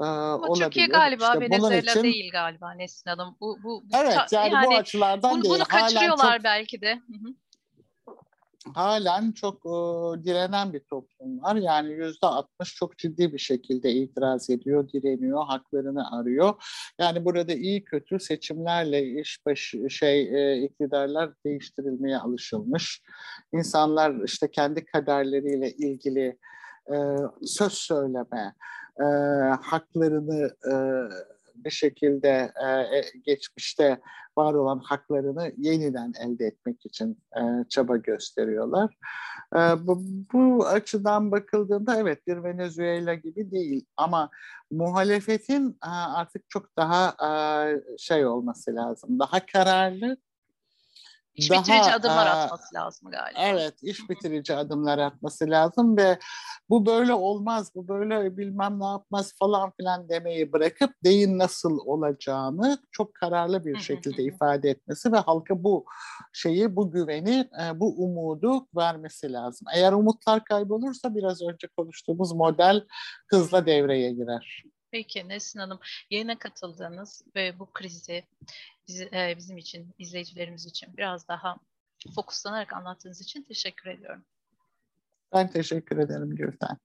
Ama 0.00 0.46
olabilir. 0.46 0.64
Türkiye 0.64 0.86
galiba 0.86 1.28
işte 1.34 1.40
Venezuela 1.40 1.78
için... 1.78 2.02
değil 2.02 2.30
galiba 2.32 2.72
Nesin 2.72 3.10
Hanım. 3.10 3.36
Bu, 3.40 3.58
bu, 3.62 3.84
evet 3.94 4.32
yani, 4.32 4.52
yani 4.52 4.66
bu 4.66 4.74
açılardan 4.74 5.32
bunu, 5.32 5.42
değil. 5.42 5.54
Bunu 5.54 5.64
kaçırıyorlar 5.64 6.26
Halen 6.26 6.36
çok... 6.36 6.44
belki 6.44 6.80
de. 6.80 6.94
Hı-hı. 6.94 7.34
halen 8.74 9.32
çok 9.32 9.56
e, 9.66 9.70
direnen 10.24 10.72
bir 10.72 10.80
toplum 10.80 11.42
var. 11.42 11.56
Yani 11.56 11.92
yüzde 11.92 12.26
60 12.26 12.74
çok 12.74 12.98
ciddi 12.98 13.32
bir 13.32 13.38
şekilde 13.38 13.92
itiraz 13.92 14.50
ediyor, 14.50 14.88
direniyor, 14.88 15.46
haklarını 15.46 16.18
arıyor. 16.18 16.54
Yani 16.98 17.24
burada 17.24 17.52
iyi 17.52 17.84
kötü 17.84 18.20
seçimlerle 18.20 19.20
iş 19.20 19.46
başı 19.46 19.90
şey 19.90 20.20
e, 20.20 20.62
iktidarlar 20.62 21.30
değiştirilmeye 21.44 22.18
alışılmış. 22.18 23.02
İnsanlar 23.52 24.24
işte 24.24 24.50
kendi 24.50 24.84
kaderleriyle 24.84 25.72
ilgili 25.72 26.38
e, 26.92 26.96
söz 27.46 27.72
söyleme, 27.72 28.54
e, 29.00 29.04
haklarını 29.60 30.50
e, 30.70 30.74
bir 31.64 31.70
şekilde 31.70 32.52
e, 32.64 32.66
e, 32.66 33.04
geçmişte 33.24 34.00
var 34.38 34.54
olan 34.54 34.78
haklarını 34.78 35.52
yeniden 35.56 36.12
elde 36.20 36.46
etmek 36.46 36.86
için 36.86 37.18
e, 37.36 37.40
çaba 37.68 37.96
gösteriyorlar. 37.96 38.96
E, 39.54 39.58
bu, 39.58 40.02
bu 40.32 40.66
açıdan 40.66 41.30
bakıldığında 41.30 41.96
evet 41.96 42.26
bir 42.26 42.44
Venezuela 42.44 43.14
gibi 43.14 43.50
değil 43.50 43.84
ama 43.96 44.30
muhalefetin 44.70 45.70
e, 45.84 45.88
artık 45.90 46.50
çok 46.50 46.76
daha 46.76 47.16
e, 47.28 47.98
şey 47.98 48.26
olması 48.26 48.74
lazım, 48.74 49.18
daha 49.18 49.46
kararlı 49.46 50.16
İş 51.38 51.50
daha, 51.50 51.60
bitirici 51.60 51.90
adımlar 51.92 52.26
e, 52.26 52.30
atması 52.30 52.74
lazım 52.74 53.10
galiba. 53.10 53.40
Evet, 53.40 53.74
iş 53.82 54.10
bitirici 54.10 54.54
adımlar 54.54 54.98
atması 54.98 55.50
lazım 55.50 55.96
ve 55.96 56.18
bu 56.68 56.86
böyle 56.86 57.14
olmaz, 57.14 57.72
bu 57.74 57.88
böyle 57.88 58.36
bilmem 58.36 58.80
ne 58.80 58.86
yapmaz 58.86 59.34
falan 59.38 59.72
filan 59.76 60.08
demeyi 60.08 60.52
bırakıp 60.52 60.90
deyin 61.04 61.38
nasıl 61.38 61.78
olacağını 61.78 62.78
çok 62.92 63.14
kararlı 63.14 63.64
bir 63.64 63.78
şekilde 63.78 64.22
ifade 64.22 64.70
etmesi 64.70 65.12
ve 65.12 65.16
halka 65.16 65.64
bu 65.64 65.84
şeyi, 66.32 66.76
bu 66.76 66.90
güveni, 66.90 67.48
e, 67.62 67.80
bu 67.80 68.04
umudu 68.04 68.66
vermesi 68.76 69.32
lazım. 69.32 69.68
Eğer 69.74 69.92
umutlar 69.92 70.44
kaybolursa 70.44 71.14
biraz 71.14 71.42
önce 71.42 71.66
konuştuğumuz 71.76 72.32
model 72.32 72.84
hızla 73.28 73.66
devreye 73.66 74.12
girer. 74.12 74.62
Peki 74.90 75.28
Nesin 75.28 75.60
Hanım, 75.60 75.78
yayına 76.10 76.38
katıldığınız 76.38 77.22
ve 77.36 77.58
bu 77.58 77.72
krizi 77.72 78.24
bizi, 78.88 79.08
e, 79.12 79.34
bizim 79.36 79.58
için, 79.58 79.94
izleyicilerimiz 79.98 80.66
için 80.66 80.96
biraz 80.96 81.28
daha 81.28 81.56
fokuslanarak 82.14 82.72
anlattığınız 82.72 83.20
için 83.20 83.42
teşekkür 83.42 83.90
ediyorum. 83.90 84.24
Ben 85.32 85.50
teşekkür 85.50 85.98
ederim 85.98 86.36
Gülten. 86.36 86.76